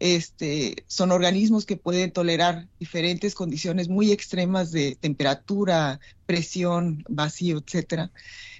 [0.00, 8.10] Este, son organismos que pueden tolerar diferentes condiciones muy extremas de temperatura, presión, vacío, etcétera.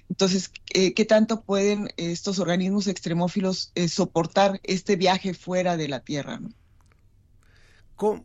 [0.09, 5.99] Entonces, eh, ¿qué tanto pueden estos organismos extremófilos eh, soportar este viaje fuera de la
[5.99, 6.39] Tierra?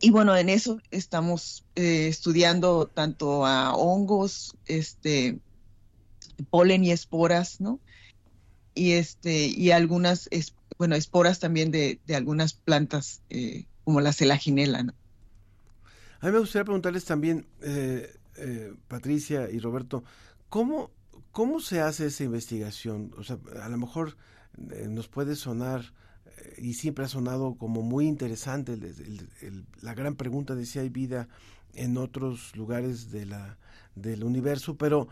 [0.01, 5.39] Y bueno, en eso estamos eh, estudiando tanto a hongos, este,
[6.45, 7.79] polen y esporas, ¿no?
[8.73, 10.29] Y este, y algunas
[10.81, 14.81] bueno, esporas también de, algunas plantas eh, como la celaginela.
[14.81, 14.93] ¿no?
[16.21, 20.03] A mí me gustaría preguntarles también, eh, eh, Patricia y Roberto,
[20.49, 20.89] ¿cómo,
[21.31, 23.13] ¿cómo se hace esa investigación?
[23.15, 24.17] O sea, a lo mejor
[24.89, 25.93] nos puede sonar,
[26.57, 28.75] y siempre ha sonado como muy interesante,
[29.81, 31.27] la gran pregunta de si hay vida
[31.75, 33.59] en otros lugares de la,
[33.93, 35.09] del universo, pero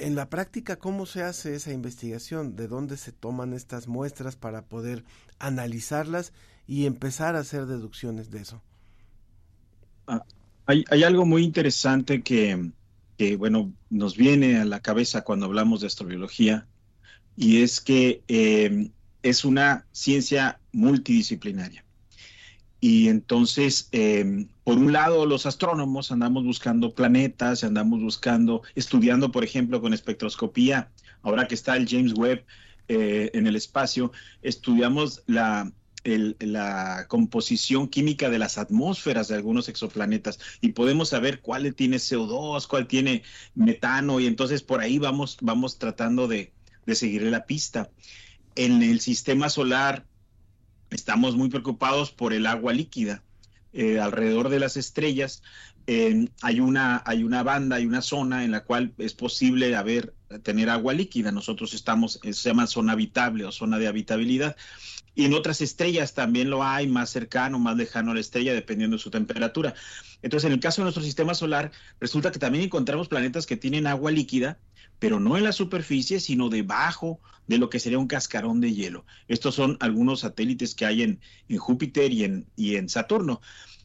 [0.00, 2.56] en la práctica, ¿cómo se hace esa investigación?
[2.56, 5.04] ¿De dónde se toman estas muestras para poder
[5.38, 6.32] analizarlas
[6.66, 8.62] y empezar a hacer deducciones de eso?
[10.06, 10.22] Ah,
[10.66, 12.72] hay, algo muy interesante que,
[13.36, 16.66] bueno, nos viene a la cabeza cuando hablamos de astrobiología
[17.36, 18.90] y es que em,
[19.22, 21.84] es una ciencia multidisciplinaria.
[22.80, 29.42] Y entonces, em, por un lado, los astrónomos andamos buscando planetas, andamos buscando, estudiando, por
[29.42, 30.90] ejemplo, con espectroscopía,
[31.22, 32.44] ahora que está el James Webb
[32.88, 34.12] eh, en el espacio,
[34.42, 35.72] estudiamos la,
[37.08, 42.86] composición química de las atmósferas de algunos exoplanetas y podemos saber cuál tiene CO2, cuál
[42.86, 46.52] tiene metano, y entonces por ahí vamos, vamos tratando de,
[46.86, 47.90] de seguirle la pista.
[48.54, 50.06] En el sistema solar
[50.90, 53.22] estamos muy preocupados por el agua líquida.
[53.72, 55.42] Eh, alrededor de las estrellas
[55.86, 60.14] eh, hay, una, hay una banda, hay una zona en la cual es posible haber,
[60.42, 61.32] tener agua líquida.
[61.32, 64.54] Nosotros estamos, eh, se llama zona habitable o zona de habitabilidad.
[65.14, 68.96] Y en otras estrellas también lo hay, más cercano, más lejano a la estrella, dependiendo
[68.96, 69.74] de su temperatura.
[70.20, 73.86] Entonces, en el caso de nuestro sistema solar, resulta que también encontramos planetas que tienen
[73.86, 74.58] agua líquida,
[74.98, 79.06] pero no en la superficie, sino debajo de lo que sería un cascarón de hielo.
[79.26, 81.20] Estos son algunos satélites que hay en,
[81.58, 83.40] Júpiter y en, Saturno.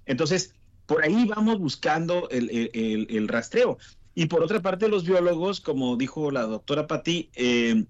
[0.05, 0.53] Entonces,
[0.85, 3.77] por ahí vamos buscando el, rastreo.
[4.15, 7.85] Y por otra parte, los biólogos, como dijo la doctora Patti, eh,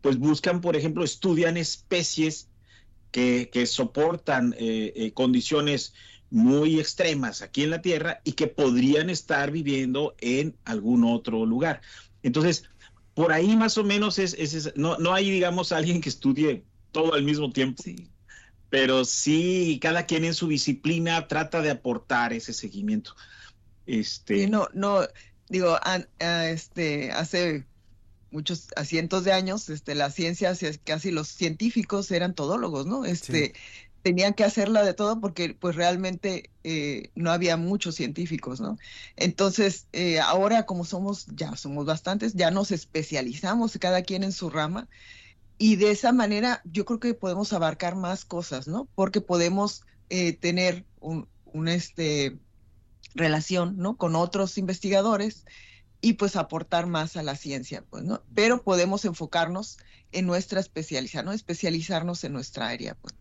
[0.00, 2.48] pues buscan, por ejemplo, estudian especies
[3.10, 5.94] que, soportan eh, eh, condiciones
[6.30, 11.80] muy extremas aquí en la Tierra y que podrían estar viviendo en algún otro lugar.
[12.24, 12.64] Entonces,
[13.14, 17.22] por ahí más o menos es, no, no hay, digamos, alguien que estudie todo al
[17.22, 17.82] mismo tiempo.
[17.82, 18.08] Sí.
[18.70, 23.14] Pero sí, cada quien en su disciplina trata de aportar ese seguimiento.
[23.86, 24.48] Este...
[24.48, 25.02] no, no,
[25.48, 25.78] digo,
[26.18, 27.66] este, hace
[28.30, 33.04] muchos, a cientos de años, este, la ciencia, casi los científicos eran todólogos, ¿no?
[33.04, 33.54] Este,
[34.04, 38.76] tenían que hacerla de todo porque pues realmente eh, no había muchos científicos, ¿no?
[39.16, 44.50] Entonces, eh, ahora como somos, ya somos bastantes, ya nos especializamos cada quien en su
[44.50, 44.88] rama
[45.56, 48.86] y de esa manera yo creo que podemos abarcar más cosas, ¿no?
[48.94, 51.26] Porque podemos eh, tener un,
[51.66, 52.36] este,
[53.14, 53.96] relación, ¿no?
[53.96, 55.46] Con otros investigadores
[56.02, 58.22] y pues aportar más a la ciencia, pues, ¿no?
[58.34, 59.78] Pero podemos enfocarnos
[60.12, 61.32] en nuestra especialización, ¿no?
[61.32, 63.14] Especializarnos en nuestra área, pues.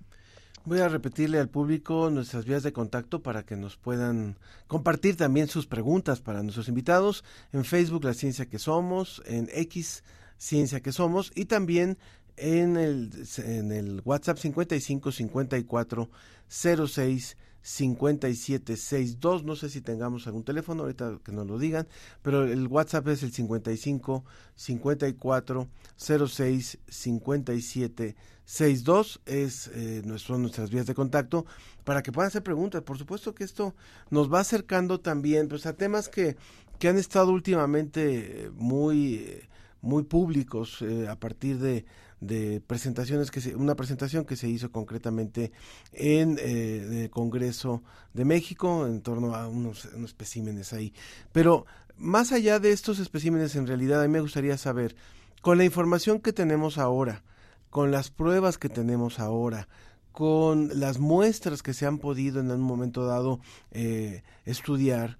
[0.65, 5.49] Voy a repetirle al público nuestras vías de contacto para que nos puedan compartir también
[5.49, 7.25] sus preguntas para nuestros invitados.
[7.51, 10.05] En Facebook, La Ciencia que Somos, en X,
[10.37, 11.97] Ciencia que Somos, y también
[12.37, 16.09] en el, en el WhatsApp 55 54
[16.47, 19.43] 06 5762.
[19.43, 21.87] No sé si tengamos algún teléfono, ahorita que nos lo digan,
[22.21, 24.23] pero el WhatsApp es el 55
[24.55, 31.45] 54 06 57 62 es eh, nuestras vías de contacto
[31.85, 32.83] para que puedan hacer preguntas.
[32.83, 33.73] Por supuesto que esto
[34.09, 36.35] nos va acercando también pues, a temas que,
[36.79, 39.41] que han estado últimamente muy,
[39.81, 41.85] muy públicos eh, a partir de,
[42.25, 45.51] de presentaciones que se, una presentación que se hizo concretamente
[45.91, 47.83] en eh, el Congreso
[48.13, 50.93] de México en torno a unos, unos especímenes ahí.
[51.31, 51.65] Pero
[51.97, 54.95] más allá de estos especímenes, en realidad a mí me gustaría saber,
[55.41, 57.23] con la información que tenemos ahora,
[57.69, 59.67] con las pruebas que tenemos ahora,
[60.11, 63.39] con las muestras que se han podido en un momento dado
[63.71, 65.17] eh, estudiar,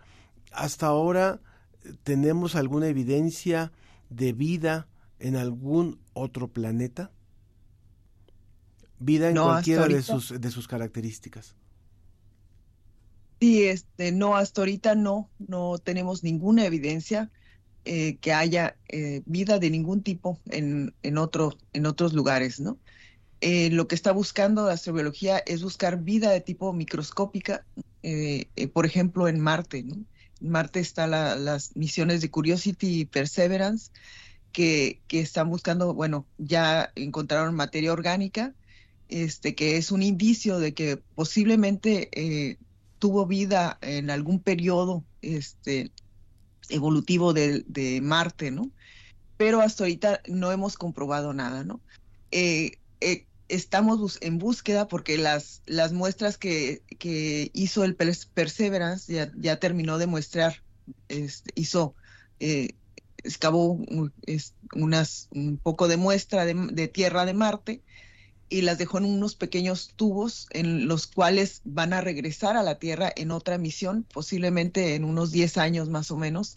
[0.52, 1.42] hasta ahora
[2.04, 3.72] tenemos alguna evidencia
[4.10, 4.88] de vida
[5.24, 7.12] en algún otro planeta?
[9.00, 11.56] Vida en cualquiera de sus, de sus características.
[13.40, 17.32] Sí, este, no, hasta ahorita no, no tenemos ninguna evidencia.
[17.86, 22.78] Eh, que haya eh, vida de ningún tipo en, en, otro, en otros lugares, ¿no?
[23.42, 27.66] Eh, lo que está buscando la astrobiología es buscar vida de tipo microscópica,
[28.72, 29.96] por ejemplo, en Marte, ¿no?
[30.40, 33.92] En Marte están las misiones de Curiosity y Perseverance,
[34.54, 38.54] que, que, están buscando, bueno, ya encontraron materia orgánica,
[39.10, 42.58] este, que es un indicio de que posiblemente
[43.00, 45.92] tuvo vida en algún periodo este,
[46.70, 48.72] evolutivo de, Marte, ¿no?
[49.36, 51.82] Pero hasta ahorita no hemos comprobado nada, ¿no?
[52.32, 56.82] Eh, eh, estamos en búsqueda porque las, las muestras que,
[57.54, 60.64] hizo el Perseverance ya, terminó de muestrar,
[61.10, 61.96] este, hizo,
[62.40, 62.70] eh,
[63.24, 67.82] excavó un poco de muestra de, de tierra de Marte
[68.50, 72.78] y las dejó en unos pequeños tubos en los cuales van a regresar a la
[72.78, 76.56] Tierra en otra misión, posiblemente en unos 10 años más o menos,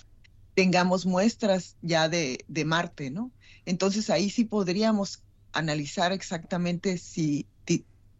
[0.55, 3.31] tengamos muestras ya de, de Marte, ¿no?
[3.64, 7.46] Entonces ahí sí podríamos analizar exactamente si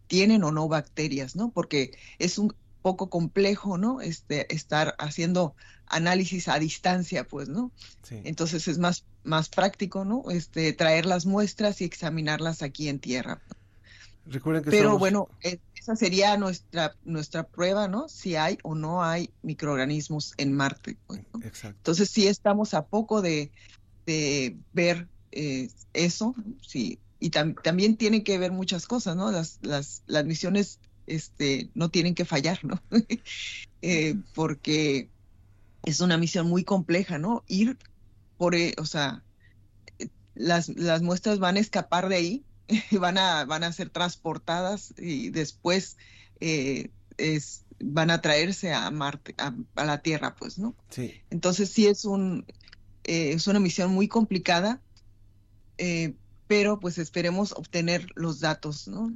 [0.07, 1.51] tienen o no bacterias, ¿no?
[1.51, 2.55] Porque es un
[2.87, 4.01] poco complejo, ¿no?
[4.01, 5.57] Este, estar haciendo
[5.89, 7.73] análisis a distancia, pues, ¿no?
[8.11, 10.23] Entonces es más, más práctico, ¿no?
[10.31, 13.43] Este, traer las muestras y examinarlas aquí en tierra.
[14.25, 18.09] Recuerden que Pero bueno, es, esa sería nuestra, nuestra prueba, ¿no?
[18.09, 20.97] Si hay o no hay microorganismos en Marte.
[21.09, 21.79] Pues, Exacto.
[21.79, 23.51] Entonces sí estamos a poco de,
[24.07, 27.01] de ver eh, eso, sí.
[27.19, 29.33] Y también tienen que ver muchas cosas, ¿no?
[29.33, 32.83] Las, las, las misiones este, no tienen que fallar, ¿no?
[33.83, 35.09] eh, porque
[35.85, 37.45] es una misión muy compleja, ¿no?
[37.47, 37.79] Ir
[38.39, 39.23] por, eh, o sea,
[40.35, 42.45] las, las muestras van a escapar de ahí,
[42.93, 45.97] van a, van a ser transportadas y después
[46.41, 50.75] eh, es, van a traerse a Marte, a, a, la Tierra, pues, ¿no?
[50.91, 51.15] Sí.
[51.31, 52.45] Entonces sí es un
[53.07, 54.81] eh, es una misión muy complicada,
[55.79, 56.15] eh,
[56.49, 59.13] pero pues esperemos obtener los datos, ¿no?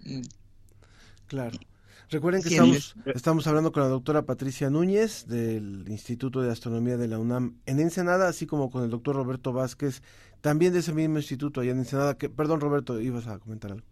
[1.26, 1.58] Claro.
[2.10, 7.06] Recuerden que estamos, estamos hablando con la doctora Patricia Núñez del Instituto de Astronomía de
[7.06, 10.02] la UNAM en Ensenada, así como con el doctor Roberto Vázquez,
[10.40, 12.18] también de ese mismo instituto allá en Ensenada.
[12.18, 13.86] Que, perdón, Roberto, ibas a comentar algo.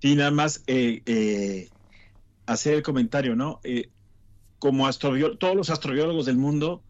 [0.00, 1.70] Sí, nada más eh, eh,
[2.46, 3.60] hacer el comentario, ¿no?
[3.64, 3.90] Eh,
[4.60, 6.84] como todos los astrobiólogos del mundo,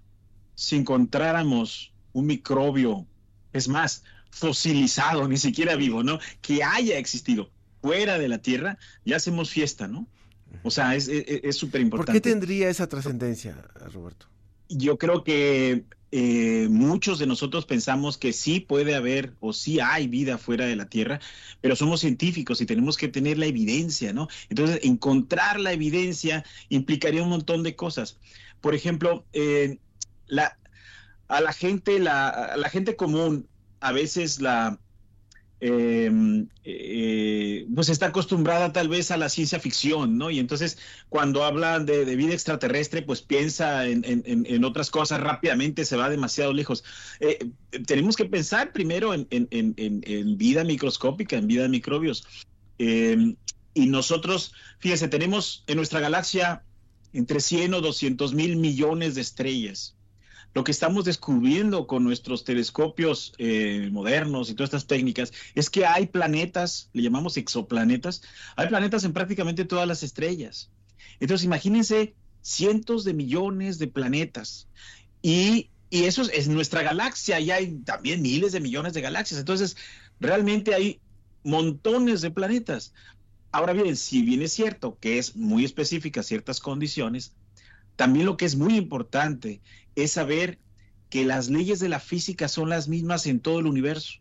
[0.56, 3.06] si encontráramos un microbio,
[3.54, 6.18] es más, fosilizado, ni siquiera vivo, ¿no?
[6.42, 7.50] Que haya existido
[7.80, 10.06] fuera de la Tierra, ya hacemos fiesta, ¿no?
[10.62, 11.06] O sea, es
[11.56, 12.12] súper importante.
[12.12, 13.56] ¿Por qué tendría esa trascendencia,
[13.92, 14.26] Roberto?
[14.68, 20.08] Yo creo que eh, muchos de nosotros pensamos que sí puede haber o sí hay
[20.08, 21.20] vida fuera de la Tierra,
[21.60, 24.26] pero somos científicos y tenemos que tener la evidencia, ¿no?
[24.48, 28.18] Entonces, encontrar la evidencia implicaría un montón de cosas.
[28.60, 29.78] Por ejemplo, eh,
[30.26, 30.58] la,
[31.28, 33.46] a la gente, la, a la gente común,
[33.78, 34.80] a veces la,
[35.60, 40.30] eh, eh, pues está acostumbrada tal vez a la ciencia ficción, ¿no?
[40.30, 45.84] Y entonces cuando hablan de, vida extraterrestre, pues piensa en, en, en, otras cosas rápidamente,
[45.84, 46.82] se va demasiado lejos.
[47.20, 47.50] Eh,
[47.86, 52.26] tenemos que pensar primero en, vida microscópica, en vida de microbios.
[52.78, 56.62] y nosotros, fíjese, tenemos en nuestra galaxia
[57.12, 59.94] entre 100 o 200 mil millones de estrellas
[60.52, 65.86] lo que estamos descubriendo con nuestros telescopios eh, modernos y todas estas técnicas es que
[65.86, 68.22] hay planetas, le llamamos exoplanetas,
[68.56, 70.70] hay planetas en prácticamente todas las estrellas.
[71.20, 74.68] Entonces, imagínense cientos de millones de planetas.
[75.22, 79.38] Y, y eso es, es nuestra galaxia, y hay también miles de millones de galaxias.
[79.38, 79.76] Entonces,
[80.18, 81.00] realmente hay
[81.44, 82.92] montones de planetas.
[83.52, 87.34] Ahora bien, si bien es cierto que es muy específica ciertas condiciones,
[88.00, 89.60] también lo que es muy importante
[89.94, 90.58] es saber
[91.10, 94.20] que las leyes de la física son las mismas en todo el universo.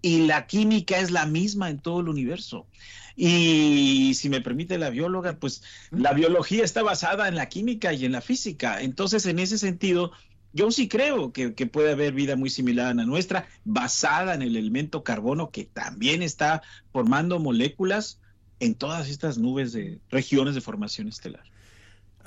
[0.00, 2.68] Y la química es la misma en todo el universo.
[3.16, 8.04] Y si me permite la bióloga, pues la biología está basada en la química y
[8.04, 8.80] en la física.
[8.80, 10.12] Entonces, en ese sentido,
[10.52, 14.42] yo sí creo que, que, puede haber vida muy similar a la nuestra, basada en
[14.42, 16.62] el elemento carbono que también está
[16.92, 18.20] formando moléculas
[18.60, 21.42] en todas estas nubes de regiones de formación estelar.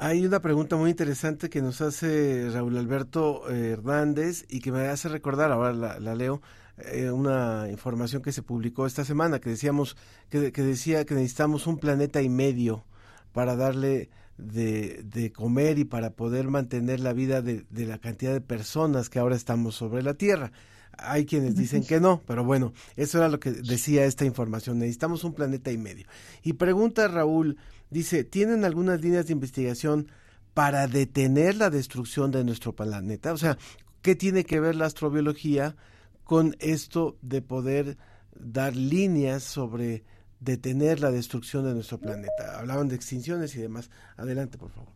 [0.04, 4.88] Hay una pregunta muy interesante que nos hace Raúl Alberto eh, Hernández y que me
[4.88, 6.42] hace recordar, ahora la, la leo,
[6.80, 9.96] eh, una información que se publicó esta semana que decíamos
[10.32, 12.84] que, decía que necesitamos un planeta y medio
[13.32, 18.42] para darle de, de comer y para poder mantener la vida de, la cantidad de
[18.42, 20.52] personas que ahora estamos sobre la Tierra.
[20.98, 24.80] Hay quienes dicen que no, pero bueno, eso era lo que decía esta información.
[24.80, 26.08] Necesitamos un planeta y medio.
[26.42, 27.58] Y pregunta Raúl,
[27.92, 30.12] dice, ¿tienen algunas líneas de investigación
[30.54, 33.34] para detener la destrucción de nuestro planeta?
[33.34, 33.58] O sea,
[34.02, 35.76] ¿qué tiene que ver la astrobiología
[36.24, 37.98] con esto de poder
[38.34, 40.04] dar líneas sobre
[40.40, 42.60] detener la destrucción de nuestro planeta?
[42.60, 43.92] Hablaban de extinciones y demás.
[44.18, 44.90] Adelante, por favor.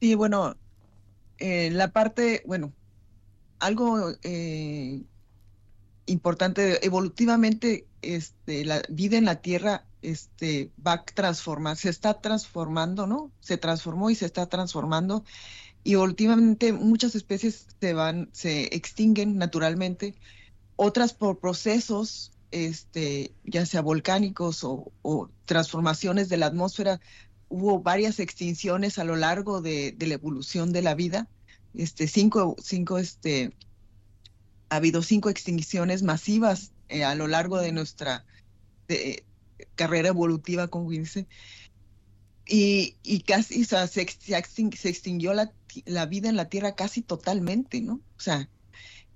[0.00, 0.56] Sí, bueno,
[1.38, 2.72] eh, la parte, bueno,
[3.58, 5.02] algo eh,
[6.06, 13.06] importante, evolutivamente, este, la vida en la Tierra este, va a transformar, se está transformando,
[13.06, 13.30] ¿no?
[13.40, 15.24] Se transformó y se está transformando.
[15.82, 20.14] Y últimamente muchas especies se van, se extinguen naturalmente,
[20.76, 27.00] otras por procesos, este, ya sea volcánicos o, o transformaciones de la atmósfera.
[27.48, 31.28] Hubo varias extinciones a lo largo de, de la evolución de la vida.
[31.74, 33.54] Este, cinco, cinco, este,
[34.68, 38.24] ha habido cinco extinciones masivas eh, a lo largo de nuestra
[38.88, 39.24] de,
[39.74, 41.26] carrera evolutiva, como dice,
[42.46, 45.52] y, y casi, o sea, se, extinguió la,
[45.86, 47.94] la, vida en la Tierra casi totalmente, ¿no?
[48.16, 48.50] O sea,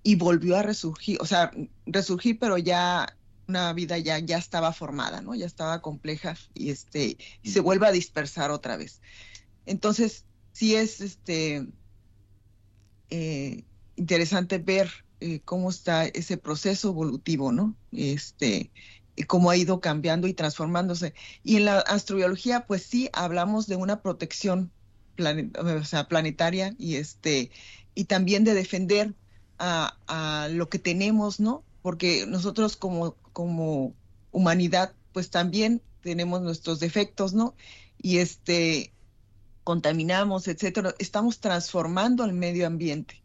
[0.03, 1.51] y volvió a resurgir, o sea,
[1.87, 3.15] resurgir, pero ya
[3.47, 5.35] una vida ya, ya estaba formada, ¿no?
[5.35, 9.01] Ya estaba compleja y este, y se vuelve a dispersar otra vez.
[9.67, 11.67] Entonces, sí es este
[13.11, 13.65] eh,
[13.97, 14.91] interesante ver
[15.21, 17.77] eh, cómo está ese proceso evolutivo, ¿no?
[17.93, 18.71] Este,
[19.27, 21.15] cómo ha ido cambiando y transformándose.
[21.45, 24.71] Y en la astrobiología, pues sí, hablamos de una protección
[25.19, 27.51] o sea, planetaria y, este,
[27.95, 29.15] y también de defender
[29.59, 31.65] a, a, lo que tenemos, ¿no?
[31.83, 33.95] Porque nosotros como, como
[34.31, 37.55] humanidad, pues también tenemos nuestros defectos, ¿no?
[38.01, 38.93] Y este,
[39.65, 40.95] contaminamos, etcétera.
[40.99, 43.23] Estamos transformando el medio ambiente.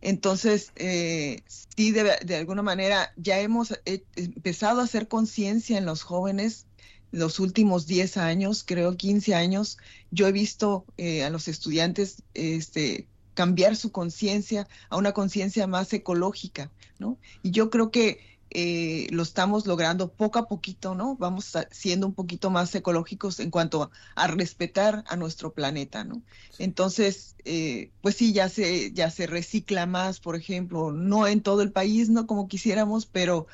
[0.00, 6.02] Entonces, eh, sí, de, alguna manera ya hemos eh, empezado a hacer conciencia en los
[6.02, 6.66] jóvenes
[7.12, 9.78] los últimos 10 años, creo 15 años.
[10.10, 15.92] Yo he visto eh, a los estudiantes este, cambiar su conciencia a una conciencia más
[15.92, 17.18] ecológica, ¿no?
[17.42, 21.16] Y yo creo que eh, lo estamos logrando poco a poquito, ¿no?
[21.16, 26.22] Vamos siendo un poquito más ecológicos en cuanto a, respetar a nuestro planeta, ¿no?
[26.58, 31.62] Entonces, eh, pues sí, ya se, ya se recicla más, por ejemplo, no en todo
[31.62, 32.26] el país, ¿no?
[32.26, 33.46] Como quisiéramos, pero,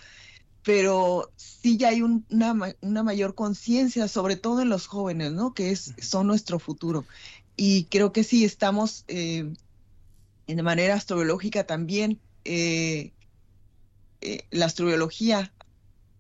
[0.62, 5.54] pero sí ya hay una, una, mayor conciencia, sobre todo en los jóvenes, ¿no?
[5.54, 7.06] Que es, son nuestro futuro.
[7.56, 9.52] Y creo que sí estamos eh,
[10.46, 13.12] de manera astrológica también eh,
[14.22, 15.52] eh, la astrobiología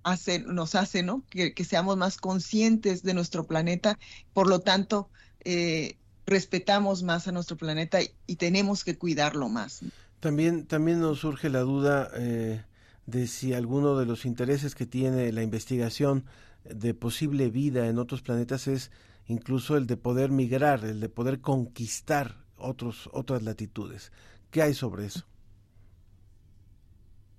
[0.02, 1.24] hace, nos hace, ¿no?
[1.30, 3.98] Que, seamos más conscientes de nuestro planeta,
[4.32, 5.08] por lo tanto,
[5.44, 5.96] eh,
[6.26, 9.80] respetamos más a nuestro planeta y, tenemos que cuidarlo más.
[10.20, 12.62] También, también nos surge la duda eh,
[13.06, 16.24] de si alguno de los intereses que tiene la investigación
[16.64, 18.90] de posible vida en otros planetas es
[19.26, 24.12] incluso el de poder migrar, el de poder conquistar otros, otras latitudes.
[24.50, 25.24] ¿Qué hay sobre eso?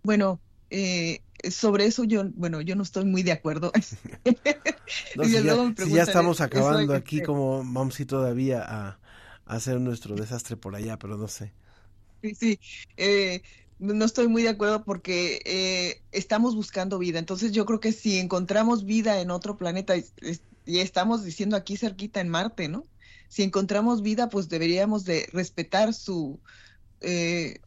[0.03, 0.41] Bueno,
[0.76, 1.21] eh,
[1.51, 3.71] sobre eso yo, bueno, yo no estoy muy de acuerdo.
[5.24, 8.99] si, ya, estamos acabando aquí, como vamos a ir todavía a,
[9.45, 11.53] hacer nuestro desastre por allá, pero no sé.
[12.24, 12.59] Sí, sí.
[12.97, 13.43] Eh,
[13.78, 17.19] no estoy muy de acuerdo porque eh, estamos buscando vida.
[17.19, 22.19] Entonces yo creo que si encontramos vida en otro planeta, y estamos diciendo aquí cerquita
[22.19, 22.86] en Marte, ¿no?
[23.28, 26.39] Si encontramos vida, pues deberíamos de respetar su,
[27.01, 27.59] eh,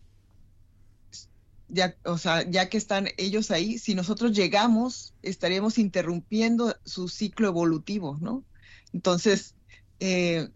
[1.69, 7.49] ya, o sea, ya que están ellos ahí, si nosotros llegamos, estaríamos interrumpiendo su ciclo
[7.49, 8.45] evolutivo, ¿no?
[8.93, 9.55] Entonces,
[10.01, 10.49] eh,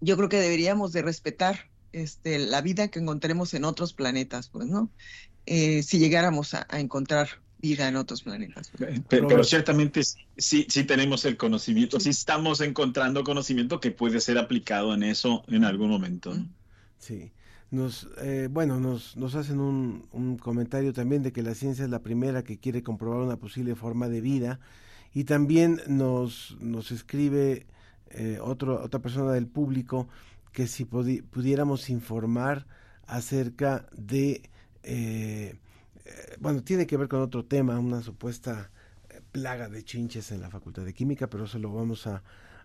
[0.00, 4.66] yo creo que deberíamos de respetar este, la vida que encontremos en otros planetas, pues,
[4.66, 4.90] ¿no?
[5.46, 7.28] Eh, si llegáramos a, encontrar
[7.60, 8.70] vida en otros planetas.
[9.08, 10.02] Pero, ciertamente
[10.36, 12.10] sí, sí tenemos el conocimiento, sí.
[12.10, 16.34] estamos encontrando conocimiento que puede ser aplicado en eso en algún momento.
[16.34, 16.46] ¿no?
[16.98, 17.32] Sí.
[17.70, 21.90] Nos, eh, bueno, nos, nos hacen un, un, comentario también de que la ciencia es
[21.90, 24.58] la primera que quiere comprobar una posible forma de vida.
[25.12, 27.66] Y también nos, nos escribe
[28.10, 30.08] eh, otro, otra persona del público
[30.52, 32.66] que si pudiéramos informar
[33.06, 34.48] acerca de,
[34.82, 35.58] eh,
[36.40, 38.70] bueno, tiene que ver con otro tema, una supuesta
[39.30, 42.22] plaga de chinches en la Facultad de Química, pero eso lo vamos a,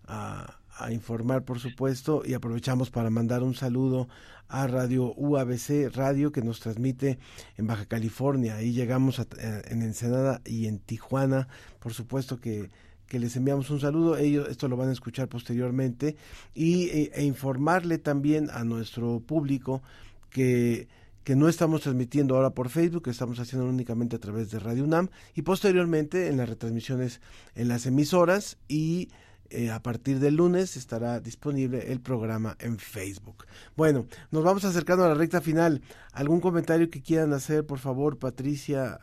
[0.07, 0.59] a,
[0.91, 4.07] informar, por supuesto, y aprovechamos para mandar un saludo
[4.49, 7.19] a Radio UABC Radio que nos transmite
[7.57, 8.55] en Baja California.
[8.55, 9.25] Ahí llegamos eh,
[9.65, 11.47] en Ensenada y en Tijuana.
[11.79, 12.69] Por supuesto que,
[13.07, 14.17] que les enviamos un saludo.
[14.17, 16.17] Ellos esto lo van a escuchar posteriormente
[16.53, 19.81] y e, e informarle también a nuestro público
[20.29, 20.87] que
[21.23, 24.83] que no estamos transmitiendo ahora por Facebook, que estamos haciendo únicamente a través de Radio
[24.83, 27.21] UNAM y posteriormente en las retransmisiones
[27.55, 29.09] en las emisoras y
[29.53, 33.45] eh, a partir del lunes estará disponible el programa en Facebook.
[33.75, 35.81] Bueno, nos vamos acercando a la recta final.
[36.11, 38.99] ¿Algún comentario que quieran hacer, por favor, Patricia,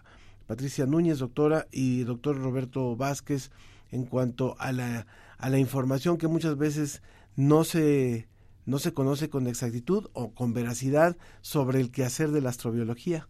[0.47, 3.51] Patricia Núñez, doctora, y doctor Roberto Vázquez,
[3.93, 5.07] en cuanto a la,
[5.39, 7.03] a la información que muchas veces
[7.37, 8.29] no se,
[8.67, 13.29] no se conoce con exactitud o con veracidad sobre el quehacer de la astrobiología?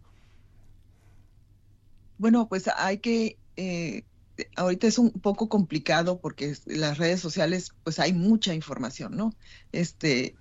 [2.17, 4.05] Bueno, pues hay que eh,
[4.55, 9.33] ahorita es un poco complicado porque las redes sociales, pues hay mucha información, ¿no?
[9.71, 10.35] Este,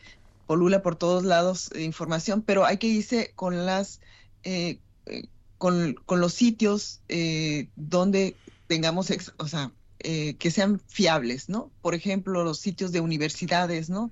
[0.50, 4.00] polula por todos lados información, pero hay que irse con las,
[4.42, 5.28] eh, eh,
[5.58, 8.34] con, los sitios eh, donde
[8.66, 9.70] tengamos, o sea,
[10.00, 11.70] que sean fiables, ¿no?
[11.82, 14.10] Por ejemplo, los sitios de universidades, ¿no?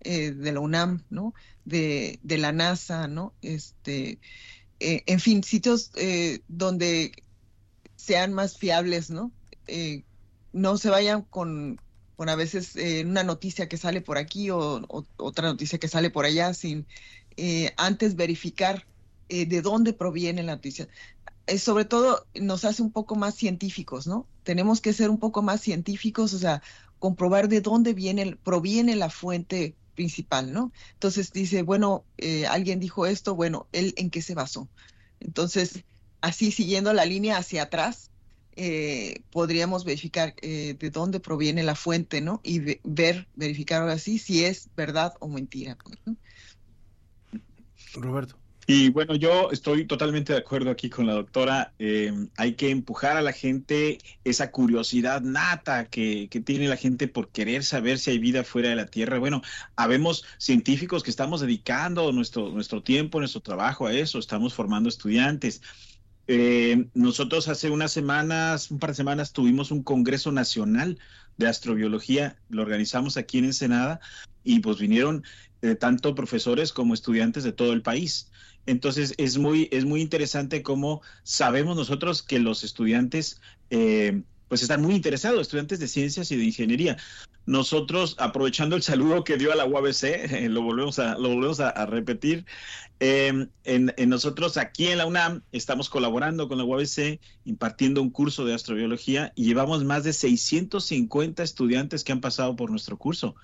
[0.00, 1.34] de la UNAM, ¿no?
[1.66, 3.34] De, de la NASA, ¿no?
[3.42, 4.18] Este,
[4.78, 5.90] en fin, sitios
[6.48, 7.12] donde
[8.04, 9.32] sean más fiables, ¿no?
[9.66, 10.04] Eh,
[10.52, 11.80] no se vayan con,
[12.16, 14.86] con a veces eh, una noticia que sale por aquí o,
[15.16, 16.86] otra noticia que sale por allá sin
[17.36, 18.86] eh, antes verificar
[19.26, 20.86] de dónde proviene la noticia.
[21.58, 24.28] sobre todo nos hace un poco más científicos, ¿no?
[24.44, 26.62] Tenemos que ser un poco más científicos, o sea,
[26.98, 30.72] comprobar de dónde viene, proviene la fuente principal, ¿no?
[30.92, 32.04] Entonces dice, bueno,
[32.48, 34.68] alguien dijo esto, bueno, él en qué se basó.
[35.20, 35.84] Entonces,
[36.24, 38.10] así siguiendo la línea hacia atrás,
[38.56, 42.40] eh, podríamos verificar eh, de dónde proviene la fuente, ¿no?
[42.42, 45.76] Y ver, verificar ahora sí si es verdad o mentira.
[45.76, 45.98] Pues,
[47.94, 48.38] Roberto.
[48.66, 51.74] Y bueno, yo estoy totalmente de acuerdo aquí con la doctora.
[51.78, 57.06] Eh, hay que empujar a la gente esa curiosidad nata que, que, tiene la gente
[57.06, 59.18] por querer saber si hay vida fuera de la Tierra.
[59.18, 59.42] Bueno,
[59.76, 65.60] habemos científicos que estamos dedicando nuestro, nuestro tiempo, nuestro trabajo a eso, estamos formando estudiantes.
[66.26, 70.98] Eh, nosotros hace unas semanas, un par de semanas, tuvimos un Congreso Nacional
[71.36, 74.00] de Astrobiología, lo organizamos aquí en Ensenada,
[74.42, 75.24] y pues vinieron
[75.62, 78.30] eh, tanto profesores como estudiantes de todo el país.
[78.66, 84.82] Entonces es muy, es muy interesante cómo sabemos nosotros que los estudiantes eh, pues están
[84.82, 86.96] muy interesados, estudiantes de ciencias y de ingeniería.
[87.46, 91.60] Nosotros, aprovechando el saludo que dio a la UABC, eh, lo volvemos a, lo volvemos
[91.60, 92.46] a, repetir,
[93.00, 98.10] eh, en, en, nosotros aquí en la UNAM estamos colaborando con la UABC, impartiendo un
[98.10, 103.34] curso de astrobiología y llevamos más de 650 estudiantes que han pasado por nuestro curso.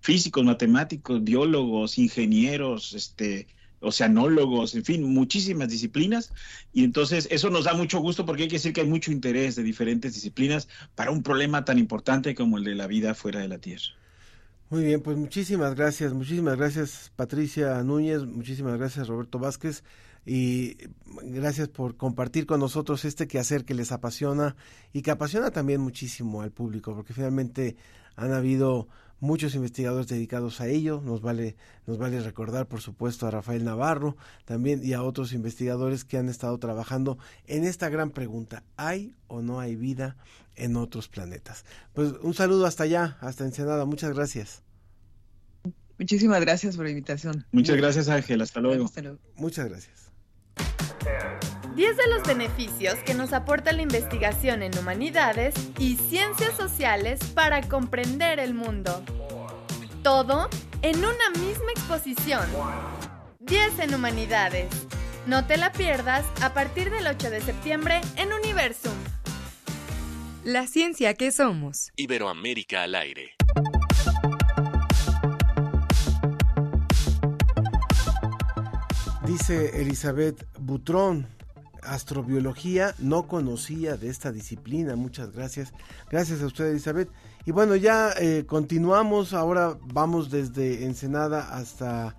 [0.00, 3.46] Físicos, matemáticos, biólogos, ingenieros, este,
[3.80, 6.32] oceanólogos, en fin, muchísimas disciplinas.
[6.72, 9.56] Y entonces eso nos da mucho gusto porque hay que decir que hay mucho interés
[9.56, 13.48] de diferentes disciplinas para un problema tan importante como el de la vida fuera de
[13.48, 13.84] la Tierra.
[14.68, 19.84] Muy bien, pues muchísimas gracias, muchísimas gracias Patricia Núñez, muchísimas gracias Roberto Vázquez
[20.24, 20.76] y
[21.22, 24.56] gracias por compartir con nosotros este quehacer que les apasiona
[24.92, 27.76] y que apasiona también muchísimo al público, porque finalmente
[28.16, 28.88] han habido
[29.20, 31.00] muchos investigadores dedicados a ello.
[31.04, 31.56] Nos vale,
[31.86, 36.28] nos vale recordar, por supuesto, a Rafael Navarro también y a otros investigadores que han
[36.28, 40.16] estado trabajando en esta gran pregunta: ¿hay o no hay vida
[40.54, 41.64] en otros planetas?
[41.92, 43.84] Pues un saludo hasta allá, hasta Ensenada.
[43.84, 44.62] Muchas gracias.
[45.98, 47.46] Muchísimas gracias por la invitación.
[47.52, 48.42] Muchas gracias, Ángel.
[48.42, 48.84] Hasta luego.
[48.84, 49.18] Hasta luego.
[49.36, 50.12] Muchas gracias.
[51.76, 57.60] 10 de los beneficios que nos aporta la investigación en humanidades y ciencias sociales para
[57.68, 59.04] comprender el mundo.
[60.02, 60.48] Todo
[60.80, 62.46] en una misma exposición.
[63.40, 64.68] 10 en humanidades.
[65.26, 68.94] No te la pierdas a partir del 8 de septiembre en Universum.
[70.44, 71.92] La ciencia que somos.
[71.96, 73.34] Iberoamérica al aire.
[79.26, 81.35] Dice Elizabeth Butrón,
[81.86, 84.96] astrobiología, no conocía de esta disciplina.
[84.96, 85.72] Muchas gracias.
[86.10, 87.08] Gracias a usted, Elizabeth.
[87.44, 89.32] Y bueno, ya eh, continuamos.
[89.32, 92.16] Ahora vamos desde Ensenada hasta,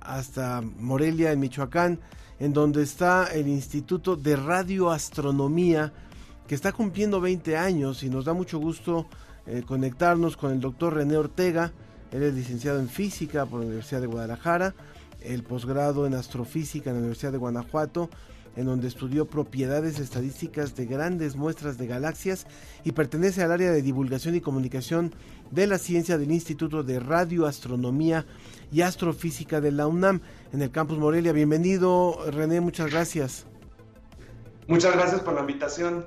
[0.00, 2.00] hasta Morelia, en Michoacán,
[2.38, 5.92] en donde está el Instituto de Radioastronomía,
[6.46, 9.06] que está cumpliendo 20 años y nos da mucho gusto
[9.46, 11.72] eh, conectarnos con el doctor René Ortega.
[12.12, 14.74] Él es licenciado en física por la Universidad de Guadalajara
[15.20, 18.10] el posgrado en astrofísica en la Universidad de Guanajuato,
[18.58, 22.44] en donde estudió propiedades estadísticas de grandes muestras de galaxias
[22.82, 25.14] y pertenece al área de divulgación y comunicación
[25.52, 28.26] de la ciencia del Instituto de Radioastronomía
[28.72, 31.32] y Astrofísica de la UNAM en el campus Morelia.
[31.32, 33.46] Bienvenido, René, muchas gracias.
[34.66, 36.06] Muchas gracias por la invitación.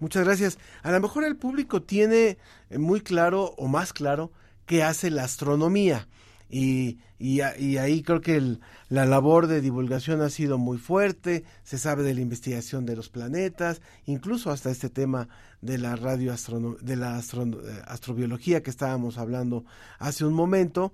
[0.00, 0.58] Muchas gracias.
[0.82, 2.36] A lo mejor el público tiene
[2.76, 4.32] muy claro o más claro
[4.66, 6.08] qué hace la astronomía.
[6.50, 8.58] Y, y, y, ahí creo que el,
[8.88, 13.10] la labor de divulgación ha sido muy fuerte, se sabe de la investigación de los
[13.10, 15.28] planetas, incluso hasta este tema
[15.60, 16.34] de la radio
[16.80, 17.48] de la astro,
[17.86, 19.64] astrobiología que estábamos hablando
[20.00, 20.92] hace un momento,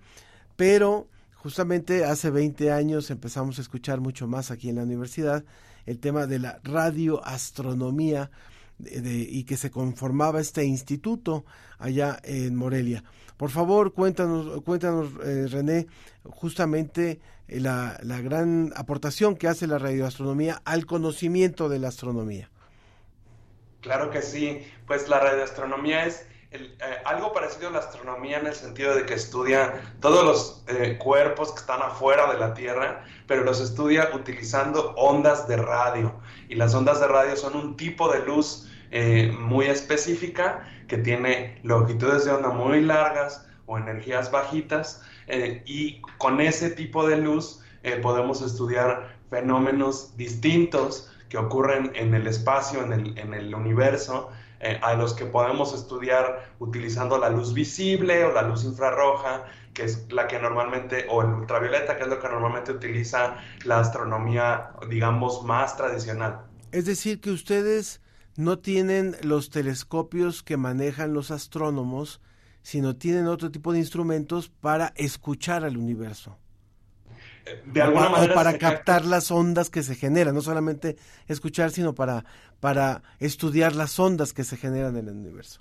[0.55, 5.45] pero justamente hace 20 años empezamos a escuchar mucho más aquí en la universidad
[5.87, 8.31] el tema de la radioastronomía
[8.79, 11.45] y que se conformaba este instituto
[11.79, 13.03] allá en Morelia.
[13.37, 15.87] Por favor, cuéntanos, cuéntanos eh, René,
[16.25, 22.51] justamente eh, la, la, gran aportación que hace la radioastronomía al conocimiento de la astronomía.
[23.81, 28.55] Claro que sí, pues la radioastronomía es eh, algo parecido a la astronomía en el
[28.55, 33.45] sentido de que estudia todos los eh, cuerpos que están afuera de la Tierra, pero
[33.45, 36.15] los estudia utilizando ondas de radio.
[36.49, 41.61] Y las ondas de radio son un tipo de luz eh, muy específica que tiene
[41.65, 45.03] longitudes de onda muy largas o energías bajitas
[45.67, 47.61] y con ese tipo de luz
[48.01, 54.31] podemos estudiar fenómenos distintos que ocurren en el espacio, en el, en el universo,
[54.61, 59.85] eh, a los que podemos estudiar utilizando la luz visible o la luz infrarroja, que
[59.85, 64.71] es la que normalmente, o el ultravioleta, que es lo que normalmente utiliza la astronomía,
[64.89, 66.41] digamos, más tradicional.
[66.73, 68.01] Es decir, que ustedes
[68.37, 72.21] no tienen los telescopios que manejan los astrónomos,
[72.63, 76.37] sino tienen otro tipo de instrumentos para escuchar al universo.
[77.65, 78.33] De alguna o, manera...
[78.33, 80.97] O para captar las ondas que se generan, no solamente
[81.27, 82.25] escuchar, sino para,
[82.61, 85.61] para estudiar las ondas que se generan en el universo.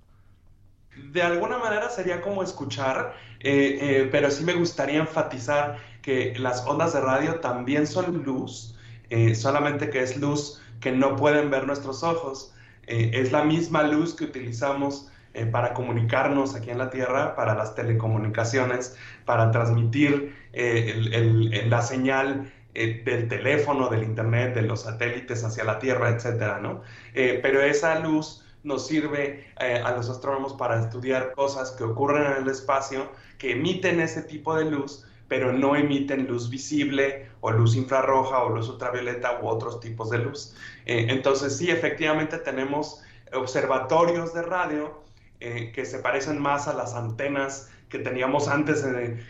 [1.11, 6.65] De alguna manera sería como escuchar, eh, eh, pero sí me gustaría enfatizar que las
[6.65, 8.75] ondas de radio también son luz,
[9.09, 12.53] eh, solamente que es luz que no pueden ver nuestros ojos.
[12.87, 15.09] es la misma luz que utilizamos
[15.51, 23.89] para comunicarnos aquí en la Tierra, para las telecomunicaciones, para transmitir la señal del teléfono,
[23.89, 26.81] del Internet, de los satélites hacia la Tierra, etcétera, ¿no?
[27.13, 32.43] pero esa luz nos sirve eh, a los astrónomos para estudiar cosas que ocurren en
[32.43, 37.75] el espacio, que emiten ese tipo de luz, pero no emiten luz visible o luz
[37.75, 40.55] infrarroja o luz ultravioleta u otros tipos de luz.
[40.85, 43.01] Eh, entonces sí, efectivamente tenemos
[43.33, 45.01] observatorios de radio
[45.39, 48.85] eh, que se parecen más a las antenas que teníamos antes,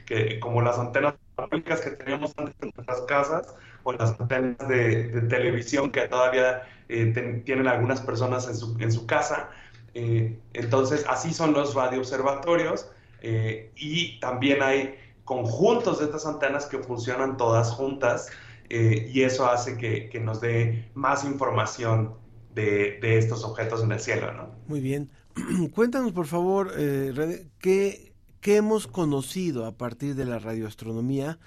[0.05, 5.07] que, como las antenas públicas que teníamos antes en nuestras casas o las antenas de,
[5.07, 9.49] de televisión que todavía eh, tienen algunas personas en su, en su casa.
[9.93, 12.89] Eh, entonces, así son los radioobservatorios
[13.21, 14.95] eh, y también hay
[15.25, 18.29] conjuntos de estas antenas que funcionan todas juntas
[18.69, 22.15] y eso hace que, que, nos dé más información
[22.53, 24.33] de, de, estos objetos en el cielo.
[24.33, 24.49] ¿no?
[24.67, 25.09] Muy bien.
[25.73, 28.06] Cuéntanos, por favor, ¿qué,
[28.41, 31.39] ¿qué hemos conocido a partir de la radioastronomía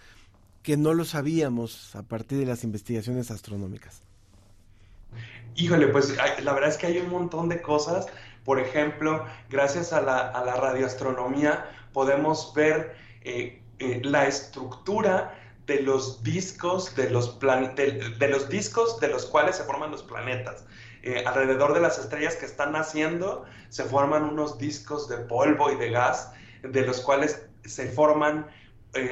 [0.63, 4.03] que no lo sabíamos a partir de las investigaciones astronómicas?
[5.57, 8.07] Híjole, pues la verdad es que hay un montón de cosas.
[8.45, 15.37] Por ejemplo, gracias a la, radioastronomía podemos ver eh, eh, la estructura
[15.67, 20.65] de los discos de los, de, los discos de los cuales se forman los planetas.
[21.03, 25.77] Eh, alrededor de las estrellas que están naciendo se forman unos discos de polvo y
[25.77, 26.33] de gas
[26.63, 28.47] de los cuales se forman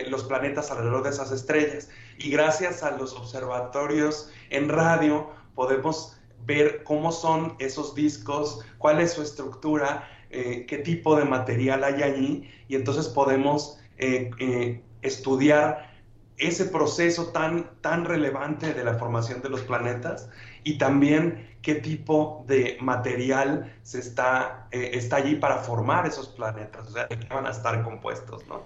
[0.08, 1.88] los planetas alrededor de esas estrellas.
[2.18, 9.12] Y gracias a los observatorios en radio podemos ver cómo son esos discos, cuál es
[9.12, 15.92] su estructura, eh, qué tipo de material hay allí, y entonces podemos eh, eh, estudiar
[16.38, 20.30] ese proceso tan, tan relevante de la formación de los planetas
[20.68, 26.90] y también qué tipo de material se está, está allí para formar esos planetas, o
[26.90, 28.64] sea, de qué van a estar compuestos, ¿no?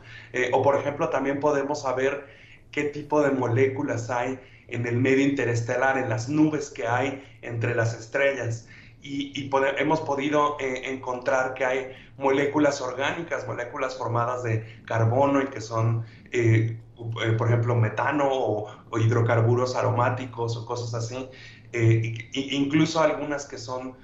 [0.52, 2.26] o por ejemplo, también podemos saber
[2.70, 4.38] qué tipo de moléculas hay
[4.72, 8.66] en el medio interestelar, en las nubes que hay entre las estrellas.
[9.02, 15.60] Y, hemos podido eh, encontrar que hay moléculas orgánicas, moléculas formadas de carbono y que
[15.60, 16.78] son, eh,
[17.24, 21.28] eh, por ejemplo, metano o, hidrocarburos aromáticos o cosas así,
[21.72, 23.94] incluso algunas que son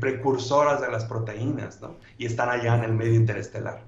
[0.00, 1.96] precursoras de las proteínas, ¿no?
[2.16, 3.84] Y están allá en el medio interestelar.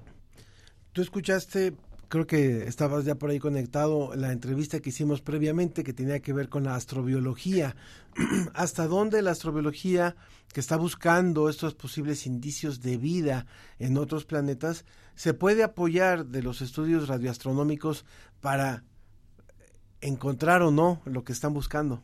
[0.93, 1.73] ¿Tú escuchaste
[2.09, 6.33] creo que estabas ya por ahí conectado la entrevista que hicimos previamente que tenía que
[6.33, 7.75] ver con la astrobiología.
[8.53, 10.15] ¿Hasta dónde la astrobiología
[10.51, 13.45] que está buscando estos posibles indicios de vida
[13.77, 18.05] en otros planetas se puede apoyar de los estudios radioastronómicos
[18.41, 18.83] para
[20.01, 22.03] encontrar o no lo que están buscando?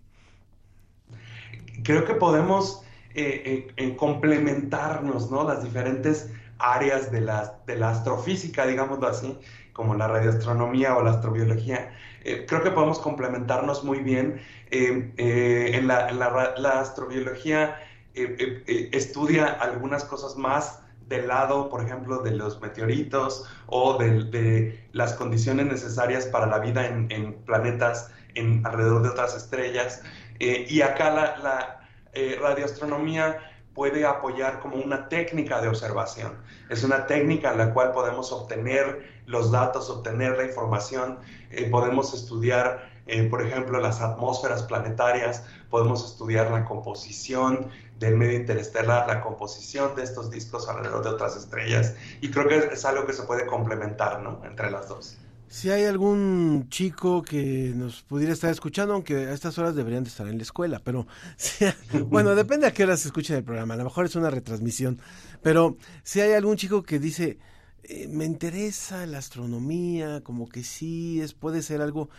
[1.84, 5.44] Creo que podemos eh, eh, complementarnos, ¿no?
[5.44, 9.38] Las diferentes áreas de la, de la astrofísica, digámoslo así,
[9.74, 11.92] como la radioastronomía o la astrobiología,
[12.26, 14.42] eh, creo que podemos complementarnos muy bien.
[14.72, 17.80] Eh, eh, en, la, astrobiología
[18.14, 25.68] estudia algunas cosas más del lado, por ejemplo, de los meteoritos o de, las condiciones
[25.68, 30.02] necesarias para la vida en, planetas en, alrededor de otras estrellas.
[30.40, 33.40] Y acá la, la radioastronomía
[33.76, 36.34] puede apoyar como una técnica de observación.
[36.70, 41.20] Es una técnica en la cual podemos obtener los datos, obtener la información,
[41.52, 47.70] eh, podemos estudiar, eh, por ejemplo, las atmósferas planetarias, podemos estudiar la composición
[48.00, 52.58] del medio interestelar, la composición de estos discos alrededor de otras estrellas, y creo que
[52.74, 54.42] es algo que se puede complementar, ¿no?
[54.46, 55.18] Entre las dos.
[55.48, 60.10] Si hay algún chico que nos pudiera estar escuchando, aunque a estas horas deberían de
[60.10, 61.08] estar en la escuela, pero
[62.08, 65.00] bueno, depende a qué horas escuchen el programa, a lo mejor es una retransmisión,
[65.42, 67.38] pero si hay algún chico que dice,
[67.84, 72.10] eh, me interesa la astronomía, como que sí, es, puede ser algo,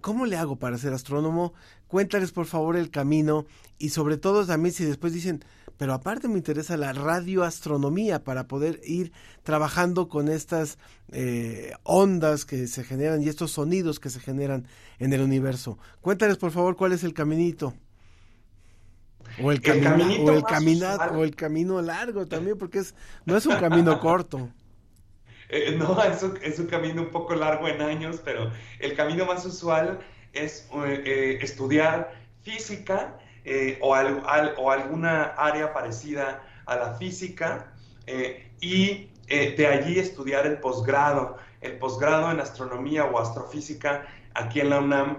[0.00, 1.52] ¿cómo le hago para ser astrónomo?
[1.92, 3.44] Cuéntales por favor el camino
[3.76, 5.44] y sobre todo también si después dicen,
[5.76, 9.12] pero aparte me interesa la radioastronomía para poder ir
[9.42, 10.78] trabajando con estas
[11.12, 14.66] eh, ondas que se generan y estos sonidos que se generan
[15.00, 15.76] en el universo.
[16.00, 17.74] Cuéntales por favor cuál es el caminito.
[19.42, 22.94] O el, camino, o el o el camino largo también, porque es,
[23.26, 24.48] no es un camino corto.
[25.54, 29.26] Eh, no, es un, es un, camino un poco largo en años, pero el camino
[29.26, 30.00] más usual
[30.32, 32.12] es eh, eh estudiar
[32.42, 37.72] física eh, o, al, al, o, alguna área parecida a la física
[38.60, 41.38] y de allí estudiar el posgrado.
[41.60, 45.18] El posgrado en astronomía o astrofísica aquí en la UNAM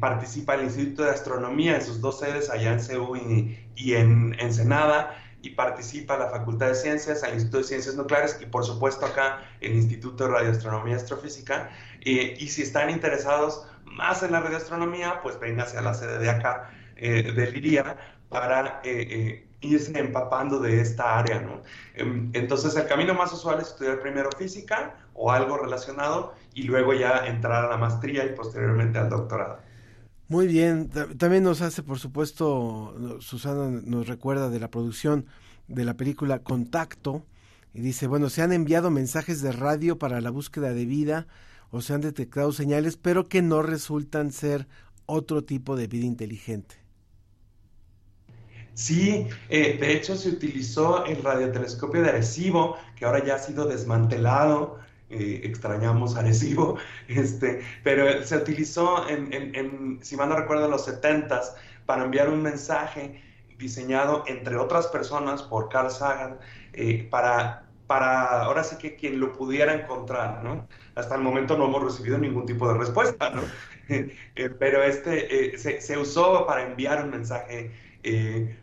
[0.00, 4.34] participa el Instituto de Astronomía en sus dos sedes allá en CEU y, y en
[4.38, 5.16] Ensenada
[5.46, 9.42] y participa la Facultad de Ciencias, el Instituto de Ciencias Nucleares y por supuesto acá
[9.60, 11.70] el Instituto de Radioastronomía y Astrofísica.
[12.00, 13.66] Y si están interesados
[13.96, 17.96] más en la radioastronomía, pues véngase a la sede de acá eh, de Liria
[18.28, 21.40] para eh, irse empapando de esta área.
[21.40, 21.62] ¿no?
[21.94, 26.92] Em, entonces el camino más usual es estudiar primero física o algo relacionado y luego
[26.92, 29.58] ya entrar a la maestría y posteriormente al doctorado.
[30.28, 35.26] Muy bien, también nos hace, por supuesto, Susana nos recuerda de la producción
[35.68, 37.24] de la película Contacto
[37.72, 41.26] y dice, bueno, se han enviado mensajes de radio para la búsqueda de vida
[41.76, 44.66] o se han detectado señales, pero que no resultan ser
[45.06, 46.76] otro tipo de vida inteligente.
[48.74, 53.66] Sí, eh, de hecho se utilizó el radiotelescopio de Arecibo, que ahora ya ha sido
[53.66, 60.84] desmantelado eh, extrañamos Arecibo, este, pero se utilizó en, si mal no recuerdo, en los
[60.84, 61.40] 70
[61.86, 63.22] para enviar un mensaje
[63.56, 66.38] diseñado, entre otras personas, por Carl Sagan,
[66.72, 70.66] eh, para, para ahora sí que quien lo pudiera encontrar, ¿no?
[70.96, 73.42] Hasta el momento no hemos recibido ningún tipo de respuesta, ¿no?
[73.88, 77.70] Eh, pero este se, se, usó para enviar un mensaje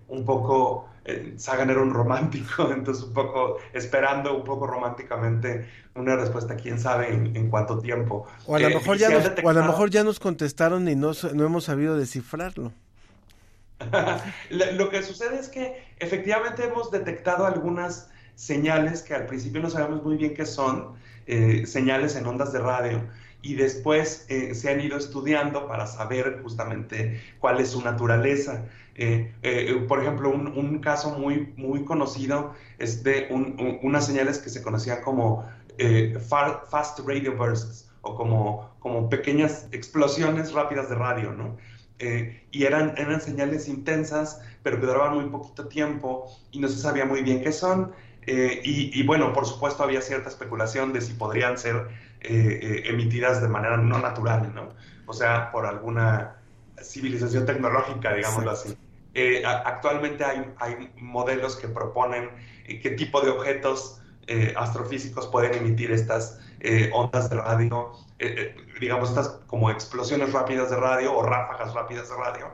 [0.10, 6.16] un poco eh, Sagan era un romántico, entonces un poco esperando un poco románticamente una
[6.16, 8.26] respuesta, quién sabe en, cuánto tiempo.
[8.46, 11.12] O a, lo eh, mejor ya nos, a lo mejor ya nos contestaron y no,
[11.34, 12.72] no hemos sabido descifrarlo.
[14.50, 20.04] lo que sucede es que efectivamente hemos detectado algunas señales que al principio no sabemos
[20.04, 20.94] muy bien qué son,
[21.28, 23.02] eh, señales en ondas de radio,
[23.42, 28.64] y después se han ido estudiando para saber justamente cuál es su naturaleza.
[28.96, 33.28] Eh, eh, por ejemplo, un, caso muy, muy conocido es de
[33.82, 35.46] unas señales que se conocían como
[35.78, 41.58] eh, fast radio bursts o como, como pequeñas explosiones rápidas de radio, ¿no?
[42.52, 47.06] y eran, eran señales intensas, pero que duraban muy poquito tiempo y no se sabía
[47.06, 47.94] muy bien qué son.
[48.26, 51.88] Y, y, bueno, por supuesto había cierta especulación de si podrían ser
[52.22, 54.70] emitidas de manera no natural, ¿no?
[55.06, 56.38] O sea, por alguna
[56.82, 58.78] civilización tecnológica, digámoslo así.
[59.16, 62.32] Eh, actualmente hay, hay, modelos que proponen
[62.66, 66.40] eh, qué tipo de objetos eh, astrofísicos pueden emitir estas
[66.94, 67.92] ondas de radio,
[68.80, 72.48] digamos, estas como explosiones rápidas de radio o ráfagas rápidas de radio.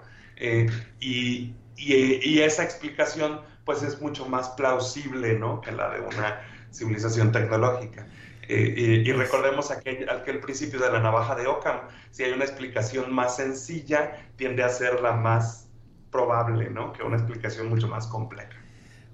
[1.00, 5.62] Y, y, esa explicación pues es mucho más plausible ¿no?
[5.62, 6.42] que la de una
[6.72, 8.08] civilización tecnológica.
[8.48, 13.36] y, recordemos aquel, aquel principio de la navaja de Ockham, si hay una explicación más
[13.36, 15.68] sencilla, tiende a ser la más
[16.10, 16.94] probable, ¿no?
[16.94, 18.50] Que una explicación mucho más compleja.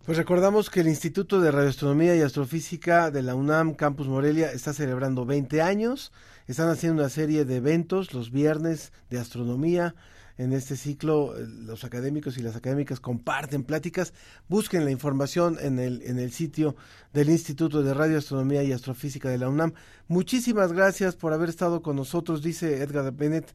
[0.06, 4.72] Pues recordamos que el Instituto de Radioastronomía y Astrofísica de la UNAM Campus Morelia está
[4.72, 6.14] celebrando 20 años.
[6.47, 9.95] Están haciendo una serie de eventos los viernes de astronomía.
[10.38, 14.13] En este ciclo eh, los académicos y las académicas comparten pláticas.
[14.47, 16.75] Busquen la información en el, en el sitio
[17.13, 19.73] del Instituto de Radioastronomía y Astrofísica de la UNAM.
[20.07, 23.53] Muchísimas gracias por haber estado con nosotros, dice Edgar Bennett.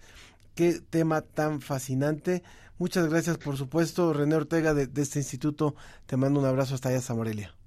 [0.55, 2.43] Qué tema tan fascinante.
[2.78, 5.74] Muchas gracias, por supuesto, René Ortega de, este instituto.
[6.07, 7.60] Te mando un abrazo hasta allá, Morelia.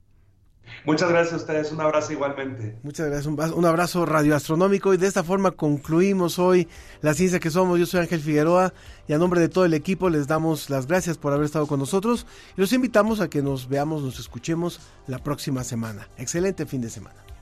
[0.86, 2.78] Muchas gracias a ustedes, un abrazo igualmente.
[2.84, 6.68] Muchas gracias, un, abrazo radioastronómico y de esta forma concluimos hoy
[7.02, 7.80] la ciencia que somos.
[7.80, 8.74] Yo soy Ángel Figueroa
[9.08, 11.80] y a nombre de todo el equipo les damos las gracias por haber estado con
[11.80, 12.26] nosotros
[12.58, 16.10] y los invitamos a que nos veamos, nos escuchemos la próxima semana.
[16.18, 17.33] Excelente fin de semana.